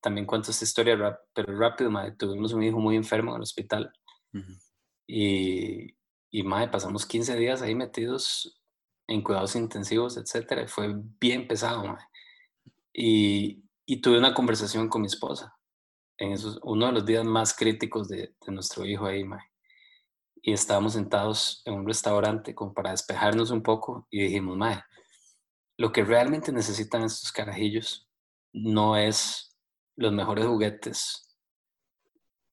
también 0.00 0.26
cuento 0.26 0.50
esta 0.50 0.64
historia, 0.64 1.20
pero 1.32 1.56
rápido, 1.56 1.90
tuvimos 2.18 2.52
un 2.52 2.62
hijo 2.64 2.78
muy 2.78 2.96
enfermo 2.96 3.30
en 3.32 3.36
el 3.36 3.42
hospital 3.42 3.92
y, 5.06 5.94
y 6.30 6.42
pasamos 6.72 7.06
15 7.06 7.36
días 7.36 7.62
ahí 7.62 7.74
metidos 7.74 8.60
en 9.06 9.22
cuidados 9.22 9.54
intensivos, 9.54 10.16
etcétera, 10.16 10.66
fue 10.66 10.92
bien 11.20 11.46
pesado, 11.46 11.96
Y, 12.92 13.62
y, 13.86 14.00
tuve 14.00 14.18
una 14.18 14.34
conversación 14.34 14.88
con 14.88 15.02
mi 15.02 15.06
esposa 15.06 15.54
en 16.18 16.32
esos, 16.32 16.58
uno 16.62 16.86
de 16.86 16.92
los 16.92 17.06
días 17.06 17.24
más 17.24 17.54
críticos 17.54 18.08
de, 18.08 18.34
de 18.44 18.52
nuestro 18.52 18.84
hijo 18.86 19.06
ahí, 19.06 19.24
mae 19.24 19.53
y 20.46 20.52
estábamos 20.52 20.92
sentados 20.92 21.62
en 21.64 21.72
un 21.72 21.86
restaurante 21.86 22.54
como 22.54 22.74
para 22.74 22.90
despejarnos 22.90 23.50
un 23.50 23.62
poco 23.62 24.06
y 24.10 24.24
dijimos, 24.24 24.58
mae, 24.58 24.84
lo 25.78 25.90
que 25.90 26.04
realmente 26.04 26.52
necesitan 26.52 27.02
estos 27.02 27.32
carajillos 27.32 28.10
no 28.52 28.98
es 28.98 29.56
los 29.96 30.12
mejores 30.12 30.44
juguetes, 30.44 31.34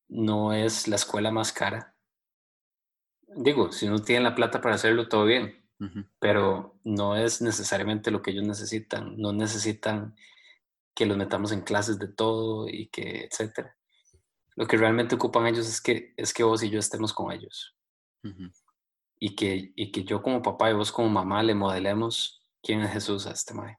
no 0.07 0.53
es 0.53 0.87
la 0.87 0.95
escuela 0.95 1.31
más 1.31 1.51
cara. 1.51 1.93
Digo, 3.35 3.73
si 3.73 3.87
uno 3.87 3.99
tiene 3.99 4.23
la 4.23 4.35
plata 4.35 4.61
para 4.61 4.75
hacerlo, 4.75 5.09
todo 5.09 5.25
bien, 5.25 5.69
pero 6.19 6.79
no 6.85 7.17
es 7.17 7.41
necesariamente 7.41 8.09
lo 8.09 8.21
que 8.21 8.31
ellos 8.31 8.47
necesitan. 8.47 9.17
No 9.17 9.33
necesitan 9.33 10.15
que 10.95 11.05
los 11.05 11.17
metamos 11.17 11.51
en 11.51 11.61
clases 11.61 11.99
de 11.99 12.07
todo 12.07 12.69
y 12.69 12.87
que, 12.87 13.25
etcétera. 13.25 13.75
Lo 14.55 14.65
que 14.65 14.77
realmente 14.77 15.15
ocupan 15.15 15.47
ellos 15.47 15.67
es 15.67 15.81
que, 15.81 16.13
es 16.15 16.33
que 16.33 16.43
vos 16.43 16.63
y 16.63 16.69
yo 16.69 16.79
estemos 16.79 17.11
con 17.11 17.33
ellos. 17.33 17.75
Y, 19.19 19.35
que, 19.35 19.71
y 19.75 19.91
que 19.91 20.03
yo 20.03 20.21
como 20.21 20.41
papá 20.41 20.69
y 20.69 20.73
vos 20.73 20.91
como 20.91 21.09
mamá 21.09 21.43
le 21.43 21.55
modelemos 21.55 22.43
quién 22.61 22.81
es 22.81 22.91
Jesús 22.91 23.27
a 23.27 23.31
este 23.31 23.53
mae. 23.53 23.77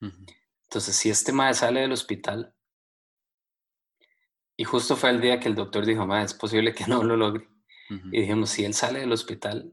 Entonces, 0.00 0.96
si 0.96 1.10
este 1.10 1.32
mae 1.32 1.54
sale 1.54 1.80
del 1.80 1.92
hospital, 1.92 2.54
y 4.56 4.64
justo 4.64 4.96
fue 4.96 5.10
el 5.10 5.20
día 5.20 5.38
que 5.38 5.48
el 5.48 5.54
doctor 5.54 5.84
dijo, 5.84 6.06
mae, 6.06 6.24
es 6.24 6.34
posible 6.34 6.74
que 6.74 6.86
no 6.88 7.02
lo 7.02 7.16
logre. 7.16 7.48
Y 7.88 8.22
dijimos, 8.22 8.50
si 8.50 8.64
él 8.64 8.74
sale 8.74 9.00
del 9.00 9.12
hospital, 9.12 9.72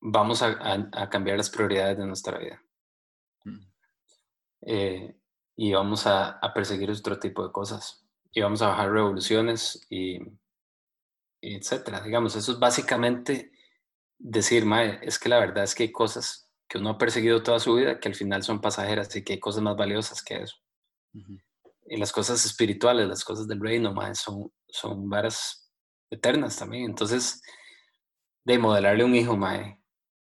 vamos 0.00 0.42
a, 0.42 1.08
cambiar 1.10 1.36
las 1.36 1.50
prioridades 1.50 1.98
de 1.98 2.06
nuestra 2.06 2.38
vida. 2.38 2.62
Eh, 4.62 5.14
y 5.56 5.72
vamos 5.72 6.06
a, 6.06 6.40
perseguir 6.54 6.90
otro 6.90 7.18
tipo 7.18 7.44
de 7.46 7.52
cosas. 7.52 8.06
Y 8.32 8.40
vamos 8.40 8.62
a 8.62 8.68
bajar 8.68 8.90
revoluciones 8.90 9.86
y, 9.90 10.18
etcétera. 11.52 12.00
Digamos, 12.00 12.36
eso 12.36 12.52
es 12.52 12.58
básicamente 12.58 13.52
decir, 14.18 14.64
mae, 14.64 14.98
es 15.02 15.18
que 15.18 15.28
la 15.28 15.38
verdad 15.38 15.64
es 15.64 15.74
que 15.74 15.84
hay 15.84 15.92
cosas 15.92 16.50
que 16.68 16.78
uno 16.78 16.90
ha 16.90 16.98
perseguido 16.98 17.42
toda 17.42 17.58
su 17.58 17.74
vida 17.74 18.00
que 18.00 18.08
al 18.08 18.14
final 18.14 18.42
son 18.42 18.60
pasajeras 18.60 19.14
y 19.14 19.22
que 19.22 19.34
hay 19.34 19.40
cosas 19.40 19.62
más 19.62 19.76
valiosas 19.76 20.22
que 20.22 20.42
eso. 20.42 20.56
Y 21.86 21.96
las 21.98 22.12
cosas 22.12 22.44
espirituales, 22.44 23.06
las 23.06 23.24
cosas 23.24 23.46
del 23.46 23.60
reino, 23.60 23.92
mae, 23.92 24.14
son, 24.14 24.50
son 24.68 25.08
varas 25.08 25.70
eternas 26.10 26.56
también. 26.56 26.86
Entonces, 26.86 27.42
de 28.44 28.58
modelarle 28.58 29.04
un 29.04 29.14
hijo, 29.14 29.36
mae, 29.36 29.78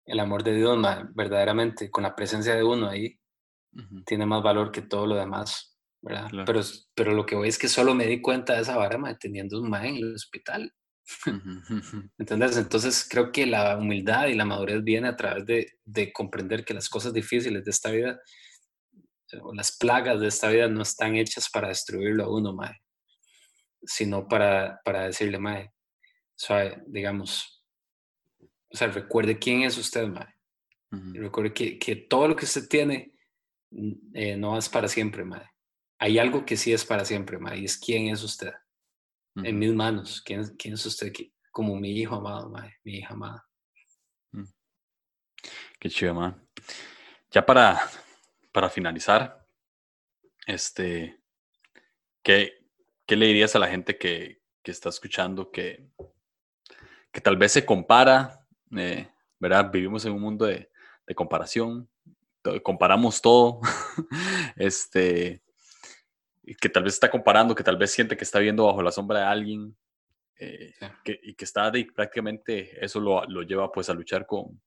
el 0.05 0.21
amor 0.21 0.43
de 0.43 0.55
Dios, 0.55 0.79
verdaderamente, 1.15 1.91
con 1.91 2.05
la 2.05 2.15
presencia 2.15 2.55
de 2.55 2.63
uno 2.63 2.89
ahí, 2.89 3.19
tiene 4.05 4.27
más 4.27 4.43
valor 4.43 4.71
que 4.71 4.83
todo 4.83 5.07
lo 5.07 5.17
demás, 5.17 5.77
¿verdad? 6.01 6.29
Pero, 6.47 6.61
pero 6.95 7.13
lo 7.13 7.27
que 7.27 7.35
voy 7.35 7.49
es 7.49 7.59
que 7.59 7.69
solo 7.69 7.95
me 7.95 8.07
di 8.07 8.23
cuenta 8.23 8.55
de 8.55 8.63
esa 8.63 8.77
vara, 8.77 8.99
teniendo 9.19 9.61
un 9.61 9.69
mae 9.69 9.89
en 9.89 9.97
el 9.97 10.15
hospital. 10.15 10.73
¿Entendés? 12.19 12.57
Entonces 12.57 13.07
creo 13.09 13.31
que 13.31 13.47
la 13.47 13.79
humildad 13.79 14.27
y 14.27 14.35
la 14.35 14.45
madurez 14.45 14.83
viene 14.83 15.09
a 15.09 15.17
través 15.17 15.47
de, 15.47 15.79
de 15.85 16.13
comprender 16.13 16.65
que 16.65 16.75
las 16.75 16.89
cosas 16.89 17.13
difíciles 17.13 17.65
de 17.65 17.71
esta 17.71 17.91
vida 17.91 18.21
o 19.43 19.53
las 19.55 19.77
plagas 19.77 20.21
de 20.21 20.29
esta 20.29 20.49
vida 20.49 20.69
no 20.69 20.83
están 20.83 21.17
hechas 21.17 21.51
para 21.51 21.69
destruirlo 21.69 22.25
a 22.25 22.35
uno, 22.35 22.53
mae, 22.55 22.81
sino 23.83 24.29
para, 24.29 24.81
para 24.85 25.07
decirle, 25.07 25.39
mae, 25.39 25.73
digamos, 26.87 27.65
o 28.41 28.77
sea, 28.77 28.89
recuerde 28.89 29.39
quién 29.39 29.63
es 29.63 29.77
usted, 29.79 30.07
mae. 30.09 30.35
Recuerde 30.91 31.53
que, 31.53 31.79
que, 31.79 31.97
todo 31.97 32.29
lo 32.29 32.37
que 32.37 32.47
usted 32.47 32.69
tiene 32.69 33.13
mm, 33.71 33.93
eh, 34.15 34.37
no 34.37 34.57
es 34.57 34.69
para 34.69 34.89
siempre, 34.89 35.25
mae. 35.25 35.45
Hay 35.99 36.19
algo 36.19 36.47
que 36.47 36.57
sí 36.57 36.73
es 36.73 36.85
para 36.85 37.05
siempre, 37.05 37.39
mae, 37.39 37.59
y 37.59 37.65
es 37.65 37.77
quién 37.77 38.09
es 38.09 38.23
usted. 38.23 38.53
En 39.43 39.59
mis 39.59 39.75
manos, 39.75 40.23
quién, 40.23 40.45
quién 40.57 40.75
es 40.75 40.87
usted 40.87 41.13
como 41.51 41.77
mi 41.77 41.91
hijo 41.91 42.17
amado, 42.17 42.49
mae, 42.49 42.75
mi 42.85 42.99
hija 42.99 43.15
amada. 43.15 43.47
Mm. 44.33 44.45
Qué 45.79 45.91
chido, 45.91 46.15
mae. 46.15 46.35
Ya 47.31 47.45
para, 47.45 47.81
para 48.53 48.71
finalizar, 48.71 49.47
este, 50.47 51.21
¿qué, 52.23 52.67
¿qué 53.07 53.17
le 53.17 53.27
dirías 53.27 53.55
a 53.55 53.59
la 53.59 53.69
gente 53.69 53.99
que, 53.99 54.43
que 54.63 54.71
está 54.71 54.89
escuchando 54.89 55.51
que, 55.51 55.91
que 57.13 57.21
tal 57.21 57.37
vez 57.37 57.53
se 57.53 57.67
compara 57.67 58.47
eh, 58.77 59.09
¿verdad? 59.39 59.71
Vivimos 59.71 60.05
en 60.05 60.13
un 60.13 60.21
mundo 60.21 60.47
de, 60.47 60.71
comparación, 61.15 61.89
comparamos 62.65 63.23
todo, 63.23 63.61
este, 64.57 65.43
que 66.55 66.69
tal 66.69 66.85
vez 66.85 66.95
está 66.95 67.11
comparando, 67.11 67.55
que 67.55 67.65
tal 67.65 67.77
vez 67.77 67.91
siente 67.91 68.17
que 68.17 68.25
está 68.25 68.39
viendo 68.39 68.67
bajo 68.67 68.83
la 68.83 68.93
sombra 68.93 69.21
de 69.21 69.25
alguien, 69.27 69.77
eh, 70.39 70.75
y 71.23 71.35
que 71.35 71.45
está 71.45 71.71
de, 71.71 71.87
prácticamente 71.87 72.85
eso 72.85 73.01
lo, 73.01 73.43
lleva 73.43 73.73
pues 73.73 73.89
a 73.89 73.95
luchar 73.95 74.27
con, 74.27 74.61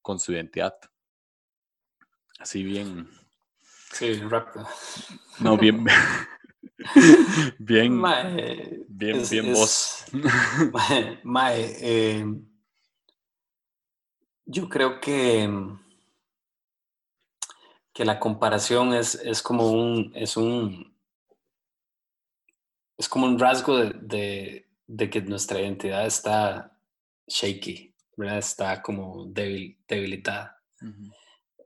con 0.00 0.18
su 0.18 0.32
identidad. 0.32 0.74
Así 2.38 2.62
bien. 2.62 3.08
Sí, 3.92 4.14
rápido. 4.22 4.66
No, 5.40 5.56
bien. 5.58 5.84
bien. 7.58 8.02
bien, 8.88 9.22
bien 9.30 9.52
vos. 9.52 10.04
Mae, 11.22 11.76
eh, 11.80 12.24
yo 14.46 14.68
creo 14.68 15.00
que, 15.00 15.48
que 17.92 18.04
la 18.04 18.18
comparación 18.18 18.94
es, 18.94 19.14
es 19.16 19.42
como 19.42 19.70
un, 19.70 20.12
es 20.14 20.36
un, 20.36 20.96
es 22.96 23.08
como 23.08 23.26
un 23.26 23.38
rasgo 23.38 23.78
de, 23.78 24.66
que 25.10 25.22
nuestra 25.22 25.60
identidad 25.60 26.06
está 26.06 26.78
shaky, 27.26 27.94
¿verdad? 28.16 28.38
Está 28.38 28.82
como 28.82 29.26
débil, 29.26 29.78
debilitada. 29.86 30.62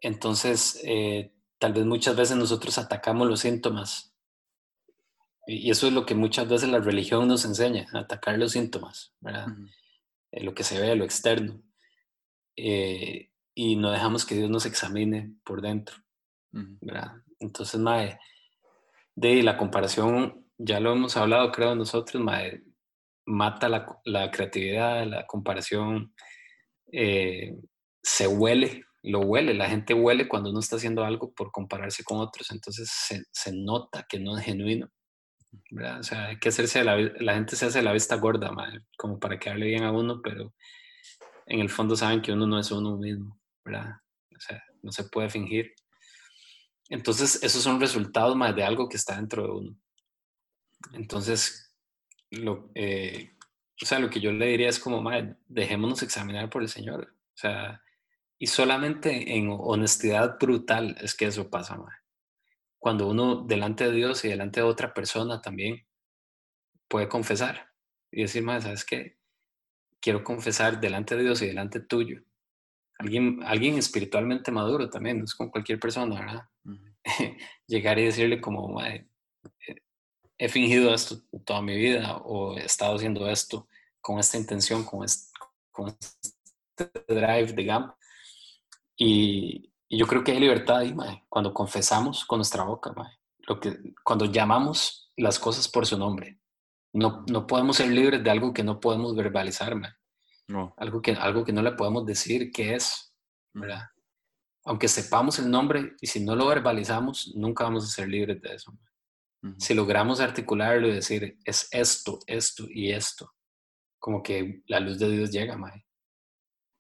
Entonces, 0.00 0.80
eh, 0.84 1.32
tal 1.58 1.72
vez 1.72 1.84
muchas 1.84 2.16
veces 2.16 2.36
nosotros 2.36 2.78
atacamos 2.78 3.28
los 3.28 3.40
síntomas. 3.40 4.12
Y 5.46 5.70
eso 5.70 5.86
es 5.86 5.92
lo 5.92 6.04
que 6.04 6.14
muchas 6.14 6.48
veces 6.48 6.68
la 6.68 6.80
religión 6.80 7.28
nos 7.28 7.44
enseña, 7.44 7.86
atacar 7.92 8.36
los 8.36 8.52
síntomas, 8.52 9.14
¿verdad? 9.20 9.46
Eh, 10.32 10.42
lo 10.42 10.54
que 10.54 10.64
se 10.64 10.80
ve, 10.80 10.96
lo 10.96 11.04
externo. 11.04 11.62
Eh, 12.56 13.30
y 13.54 13.76
no 13.76 13.90
dejamos 13.90 14.24
que 14.24 14.34
Dios 14.34 14.50
nos 14.50 14.66
examine 14.66 15.34
por 15.44 15.62
dentro. 15.62 16.05
Entonces, 17.38 17.80
mae, 17.80 18.18
de 19.14 19.42
la 19.42 19.56
comparación, 19.56 20.46
ya 20.58 20.80
lo 20.80 20.92
hemos 20.92 21.16
hablado, 21.16 21.52
creo, 21.52 21.74
nosotros, 21.74 22.22
mae, 22.22 22.62
mata 23.26 23.68
la, 23.68 23.86
la 24.04 24.30
creatividad, 24.30 25.06
la 25.06 25.26
comparación 25.26 26.14
eh, 26.92 27.54
se 28.02 28.26
huele, 28.26 28.84
lo 29.02 29.20
huele, 29.20 29.54
la 29.54 29.68
gente 29.68 29.94
huele 29.94 30.28
cuando 30.28 30.50
uno 30.50 30.60
está 30.60 30.76
haciendo 30.76 31.04
algo 31.04 31.32
por 31.32 31.50
compararse 31.50 32.04
con 32.04 32.18
otros, 32.18 32.50
entonces 32.50 32.88
se, 32.90 33.24
se 33.32 33.52
nota 33.52 34.06
que 34.08 34.18
no 34.18 34.38
es 34.38 34.44
genuino. 34.44 34.88
O 35.98 36.02
sea, 36.02 36.26
hay 36.26 36.38
que 36.38 36.50
hacerse 36.50 36.84
la, 36.84 36.96
la 36.96 37.34
gente 37.34 37.56
se 37.56 37.66
hace 37.66 37.82
la 37.82 37.92
vista 37.92 38.16
gorda, 38.16 38.52
mae, 38.52 38.80
como 38.96 39.18
para 39.18 39.38
que 39.38 39.50
hable 39.50 39.66
bien 39.66 39.84
a 39.84 39.92
uno, 39.92 40.20
pero 40.22 40.54
en 41.46 41.60
el 41.60 41.70
fondo 41.70 41.96
saben 41.96 42.20
que 42.22 42.32
uno 42.32 42.46
no 42.46 42.58
es 42.58 42.70
uno 42.70 42.96
mismo, 42.96 43.40
¿verdad? 43.64 43.92
O 44.36 44.40
sea, 44.40 44.62
no 44.82 44.92
se 44.92 45.04
puede 45.04 45.30
fingir. 45.30 45.72
Entonces, 46.88 47.42
esos 47.42 47.62
son 47.62 47.80
resultados 47.80 48.36
más 48.36 48.54
de 48.54 48.64
algo 48.64 48.88
que 48.88 48.96
está 48.96 49.16
dentro 49.16 49.42
de 49.42 49.50
uno. 49.50 49.76
Entonces, 50.92 51.74
lo, 52.30 52.70
eh, 52.74 53.32
o 53.82 53.86
sea, 53.86 53.98
lo 53.98 54.10
que 54.10 54.20
yo 54.20 54.32
le 54.32 54.46
diría 54.46 54.68
es 54.68 54.78
como, 54.78 55.02
madre, 55.02 55.36
dejémonos 55.48 56.02
examinar 56.02 56.48
por 56.50 56.62
el 56.62 56.68
Señor. 56.68 57.14
O 57.34 57.38
sea, 57.38 57.82
y 58.38 58.46
solamente 58.46 59.36
en 59.36 59.48
honestidad 59.50 60.38
brutal 60.38 60.96
es 61.00 61.14
que 61.14 61.26
eso 61.26 61.50
pasa, 61.50 61.76
madre. 61.76 61.96
Cuando 62.78 63.08
uno 63.08 63.42
delante 63.42 63.84
de 63.84 63.92
Dios 63.92 64.24
y 64.24 64.28
delante 64.28 64.60
de 64.60 64.66
otra 64.66 64.94
persona 64.94 65.40
también 65.40 65.86
puede 66.88 67.08
confesar 67.08 67.72
y 68.12 68.22
decir, 68.22 68.42
madre, 68.42 68.62
¿sabes 68.62 68.84
qué? 68.84 69.16
quiero 70.06 70.22
confesar 70.22 70.80
delante 70.80 71.16
de 71.16 71.24
Dios 71.24 71.42
y 71.42 71.48
delante 71.48 71.80
tuyo. 71.80 72.22
Alguien, 72.98 73.40
alguien 73.44 73.76
espiritualmente 73.76 74.50
maduro 74.50 74.88
también, 74.88 75.18
no 75.18 75.24
es 75.24 75.34
con 75.34 75.50
cualquier 75.50 75.78
persona, 75.78 76.20
¿verdad? 76.20 76.48
Llegar 77.66 77.98
y 77.98 78.06
decirle 78.06 78.40
como, 78.40 78.82
eh, 78.82 79.06
he 80.38 80.48
fingido 80.48 80.94
esto 80.94 81.20
toda 81.44 81.62
mi 81.62 81.76
vida 81.76 82.16
o 82.18 82.56
he 82.56 82.64
estado 82.64 82.96
haciendo 82.96 83.28
esto 83.28 83.68
con 84.00 84.18
esta 84.18 84.38
intención, 84.38 84.84
con 84.84 85.04
este, 85.04 85.32
con 85.70 85.88
este 85.88 86.92
drive, 87.08 87.52
digamos. 87.52 87.94
Y, 88.96 89.72
y, 89.88 89.98
yo 89.98 90.06
creo 90.06 90.24
que 90.24 90.32
hay 90.32 90.40
libertad 90.40 90.78
ahí, 90.78 90.94
cuando 91.28 91.52
confesamos 91.52 92.24
con 92.24 92.38
nuestra 92.38 92.64
boca, 92.64 92.94
Lo 93.40 93.60
que, 93.60 93.94
cuando 94.04 94.26
llamamos 94.26 95.12
las 95.16 95.38
cosas 95.38 95.68
por 95.68 95.86
su 95.86 95.98
nombre. 95.98 96.38
No, 96.92 97.24
no 97.30 97.46
podemos 97.46 97.76
ser 97.76 97.90
libres 97.90 98.22
de 98.22 98.30
algo 98.30 98.54
que 98.54 98.64
no 98.64 98.80
podemos 98.80 99.14
verbalizar, 99.14 99.76
No. 100.48 100.74
Algo, 100.76 101.02
que, 101.02 101.12
algo 101.12 101.44
que 101.44 101.52
no 101.52 101.62
le 101.62 101.72
podemos 101.72 102.06
decir 102.06 102.50
qué 102.52 102.74
es, 102.74 103.12
¿verdad? 103.52 103.82
Aunque 104.64 104.88
sepamos 104.88 105.38
el 105.38 105.50
nombre 105.50 105.94
y 106.00 106.06
si 106.06 106.24
no 106.24 106.34
lo 106.36 106.46
verbalizamos, 106.46 107.32
nunca 107.36 107.64
vamos 107.64 107.84
a 107.84 107.88
ser 107.88 108.08
libres 108.08 108.40
de 108.40 108.54
eso. 108.54 108.76
Si 109.58 109.74
logramos 109.74 110.18
articularlo 110.18 110.88
y 110.88 110.94
decir, 110.94 111.38
es 111.44 111.68
esto, 111.70 112.18
esto 112.26 112.64
y 112.68 112.90
esto, 112.90 113.32
como 113.98 114.20
que 114.20 114.62
la 114.66 114.80
luz 114.80 114.98
de 114.98 115.08
Dios 115.08 115.30
llega, 115.30 115.56
mae. 115.56 115.86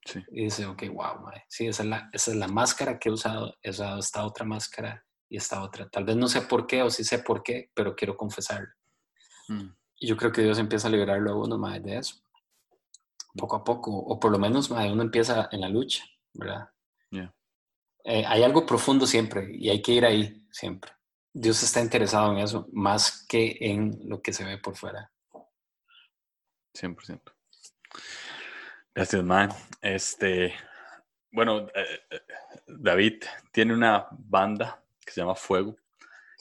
Sí. 0.04 0.20
Y 0.32 0.44
dice, 0.44 0.66
ok, 0.66 0.82
wow, 0.92 1.20
mae. 1.22 1.44
Sí, 1.48 1.66
esa 1.68 1.84
es, 1.84 1.88
la, 1.88 2.10
esa 2.12 2.30
es 2.32 2.36
la 2.36 2.48
máscara 2.48 2.98
que 2.98 3.08
he 3.08 3.12
usado. 3.12 3.54
He 3.62 3.70
usado 3.70 4.00
esta 4.00 4.24
otra 4.24 4.44
máscara 4.44 5.04
y 5.28 5.36
esta 5.36 5.62
otra. 5.62 5.88
Tal 5.88 6.04
vez 6.04 6.16
no 6.16 6.28
sé 6.28 6.42
por 6.42 6.66
qué 6.66 6.82
o 6.82 6.90
sí 6.90 7.04
sé 7.04 7.20
por 7.20 7.42
qué, 7.42 7.70
pero 7.74 7.94
quiero 7.94 8.16
confesarlo. 8.16 8.68
Mm. 9.48 9.68
Y 9.98 10.08
yo 10.08 10.16
creo 10.16 10.32
que 10.32 10.42
Dios 10.42 10.58
empieza 10.58 10.88
a 10.88 10.90
liberarlo 10.90 11.32
a 11.32 11.44
uno 11.44 11.58
más 11.58 11.82
de 11.82 11.98
eso. 11.98 12.16
Poco 13.36 13.56
a 13.56 13.64
poco, 13.64 13.90
o 13.90 14.18
por 14.18 14.30
lo 14.32 14.38
menos 14.38 14.70
más 14.70 14.90
uno 14.90 15.02
empieza 15.02 15.48
en 15.52 15.60
la 15.60 15.68
lucha, 15.68 16.04
¿verdad? 16.32 16.70
Eh, 18.08 18.24
hay 18.24 18.44
algo 18.44 18.64
profundo 18.64 19.04
siempre 19.04 19.48
y 19.52 19.68
hay 19.68 19.82
que 19.82 19.92
ir 19.92 20.04
ahí 20.04 20.46
siempre. 20.52 20.92
Dios 21.32 21.60
está 21.64 21.80
interesado 21.80 22.32
en 22.32 22.38
eso 22.38 22.68
más 22.72 23.26
que 23.28 23.58
en 23.60 23.98
lo 24.04 24.22
que 24.22 24.32
se 24.32 24.44
ve 24.44 24.58
por 24.58 24.76
fuera. 24.76 25.10
100%. 26.72 27.20
Gracias, 28.94 29.24
man. 29.24 29.50
Este, 29.82 30.54
bueno, 31.30 31.68
eh, 31.74 32.00
eh, 32.10 32.20
David 32.66 33.24
tiene 33.52 33.74
una 33.74 34.06
banda 34.10 34.82
que 35.04 35.12
se 35.12 35.20
llama 35.20 35.34
Fuego, 35.34 35.76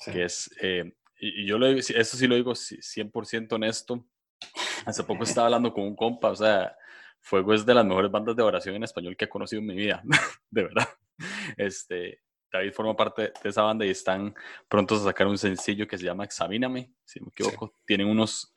que 0.06 0.24
es, 0.24 0.50
eh, 0.62 0.96
y 1.20 1.46
yo 1.46 1.58
lo, 1.58 1.68
eso 1.68 2.18
sí 2.18 2.28
lo 2.28 2.36
digo 2.36 2.54
100% 2.54 3.54
honesto. 3.54 4.06
Hace 4.86 5.04
poco 5.04 5.24
estaba 5.24 5.48
hablando 5.48 5.74
con 5.74 5.84
un 5.84 5.96
compa, 5.96 6.30
o 6.30 6.36
sea, 6.36 6.78
Fuego 7.26 7.56
es 7.56 7.66
de 7.66 7.74
las 7.74 7.84
mejores 7.84 8.12
bandas 8.12 8.36
de 8.36 8.44
oración 8.44 8.76
en 8.76 8.84
español 8.84 9.18
que 9.18 9.26
he 9.26 9.30
conocido 9.30 9.60
en 9.60 9.66
mi 9.66 9.76
vida, 9.76 10.04
de 10.52 10.64
verdad. 10.64 10.88
Este, 11.58 12.22
David 12.52 12.72
forma 12.72 12.96
parte 12.96 13.34
de 13.42 13.50
esa 13.50 13.64
banda 13.64 13.84
y 13.84 13.90
están 13.90 14.36
prontos 14.68 15.02
a 15.02 15.06
sacar 15.06 15.26
un 15.26 15.38
sencillo 15.40 15.88
que 15.88 15.98
se 15.98 16.06
llama 16.06 16.24
Examíname, 16.24 16.94
si 17.04 17.20
no 17.20 17.26
me 17.26 17.32
equivoco. 17.32 17.74
Tienen 17.84 18.08
unos 18.08 18.54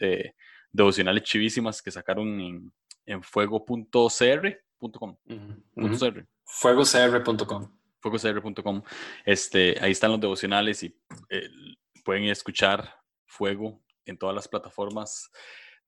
devocionales 0.70 1.22
chivísimas 1.22 1.80
que 1.80 1.90
sacaron 1.90 2.40
en, 2.40 2.72
en 3.06 3.22
fuego.cr.com. 3.22 5.16
Fuegocr.com. 6.44 7.72
Fuegocr.com. 8.00 8.82
Este, 9.24 9.78
ahí 9.80 9.92
están 9.92 10.10
los 10.10 10.20
devocionales 10.20 10.82
y 10.82 10.94
eh, 11.30 11.48
pueden 12.04 12.24
escuchar 12.24 12.96
Fuego 13.24 13.82
en 14.04 14.18
todas 14.18 14.34
las 14.34 14.46
plataformas 14.46 15.30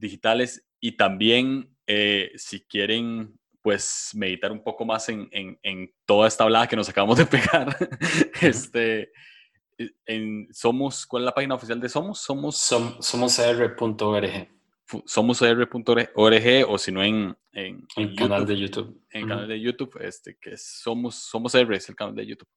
digitales 0.01 0.67
y 0.81 0.93
también 0.93 1.77
eh, 1.87 2.33
si 2.37 2.61
quieren 2.63 3.39
pues 3.63 4.11
meditar 4.15 4.51
un 4.53 4.63
poco 4.65 4.85
más 4.87 5.09
en, 5.11 5.29
en, 5.33 5.93
toda 6.07 6.27
esta 6.27 6.45
hablada 6.45 6.67
que 6.67 6.77
nos 6.77 6.89
acabamos 6.89 7.19
de 7.19 7.27
pegar. 7.27 7.77
este, 8.41 9.13
en 10.07 10.49
Somos, 10.51 11.07
¿cuál 11.07 11.25
es 11.25 11.27
la 11.27 11.35
página 11.35 11.55
oficial 11.55 11.79
de 11.79 11.89
Somos? 11.89 12.21
Somos 12.21 12.57
somosr.org 13.01 14.49
somosr.org 15.05 16.65
o 16.69 16.79
si 16.79 16.93
no 16.93 17.03
en, 17.03 17.37
en, 17.53 17.87
el 17.97 18.15
canal 18.17 18.47
de 18.47 18.59
YouTube. 18.59 19.01
En 19.11 19.23
el 19.23 19.29
canal 19.29 19.49
de 19.49 19.61
YouTube, 19.61 19.99
este, 20.01 20.37
que 20.41 20.55
es 20.55 20.63
Somos, 20.83 21.15
Somos 21.15 21.55
R, 21.55 21.77
es 21.77 21.89
el 21.89 21.97
canal 21.97 22.15
de 22.15 22.27
YouTube. 22.27 22.49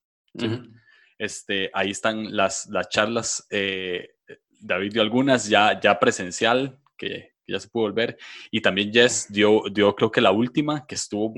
este, 1.17 1.69
ahí 1.73 1.91
están 1.91 2.35
las, 2.35 2.67
las 2.67 2.89
charlas. 2.89 3.45
Eh, 3.49 4.15
David 4.59 4.93
dio 4.93 5.01
algunas 5.01 5.47
ya, 5.47 5.79
ya 5.79 5.99
presencial, 5.99 6.79
que, 6.97 7.32
ya 7.47 7.59
se 7.59 7.67
pudo 7.67 7.83
volver. 7.83 8.17
Y 8.51 8.61
también 8.61 8.91
Jess 8.91 9.27
dio, 9.29 9.63
dio 9.71 9.95
creo 9.95 10.11
que 10.11 10.21
la 10.21 10.31
última, 10.31 10.85
que 10.85 10.95
estuvo 10.95 11.33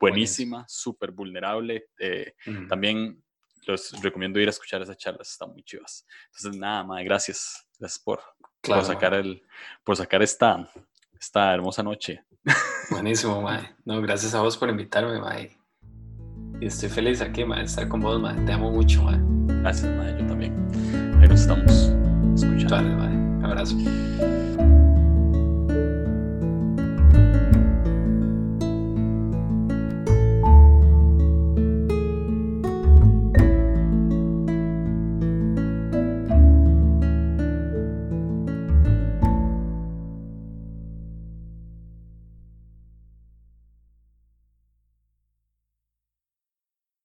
buenísima, 0.00 0.64
súper 0.68 1.10
vulnerable. 1.10 1.86
Eh, 1.98 2.34
también 2.68 3.22
los 3.66 3.92
recomiendo 4.02 4.40
ir 4.40 4.48
a 4.48 4.50
escuchar 4.50 4.82
esas 4.82 4.96
charlas, 4.96 5.30
están 5.30 5.50
muy 5.50 5.62
chivas. 5.62 6.06
Entonces, 6.26 6.60
nada 6.60 6.84
más, 6.84 7.04
gracias. 7.04 7.66
Gracias 7.78 8.02
por, 8.02 8.20
por 8.60 8.84
sacar, 8.84 9.14
el, 9.14 9.42
por 9.82 9.96
sacar 9.96 10.22
esta, 10.22 10.68
esta 11.18 11.52
hermosa 11.52 11.82
noche. 11.82 12.24
Buenísimo, 12.90 13.40
Mae. 13.40 13.74
No, 13.84 14.00
gracias 14.02 14.34
a 14.34 14.42
vos 14.42 14.56
por 14.56 14.68
invitarme, 14.68 15.20
Mae. 15.20 15.56
Y 16.60 16.66
estoy 16.66 16.88
feliz 16.88 17.20
aquí, 17.20 17.44
Mae, 17.44 17.64
estar 17.64 17.88
con 17.88 18.00
vos, 18.00 18.20
Mae. 18.20 18.44
Te 18.44 18.52
amo 18.52 18.70
mucho, 18.70 19.02
Mae. 19.02 19.18
Gracias, 19.62 19.90
Mae. 19.96 20.20
Yo 20.20 20.26
también. 20.26 20.52
Ahí 21.20 21.28
nos 21.28 21.40
estamos 21.40 21.72
escuchando. 22.34 22.76
Vale, 22.76 22.90
Mae. 22.94 23.44
Abrazo. 23.44 23.76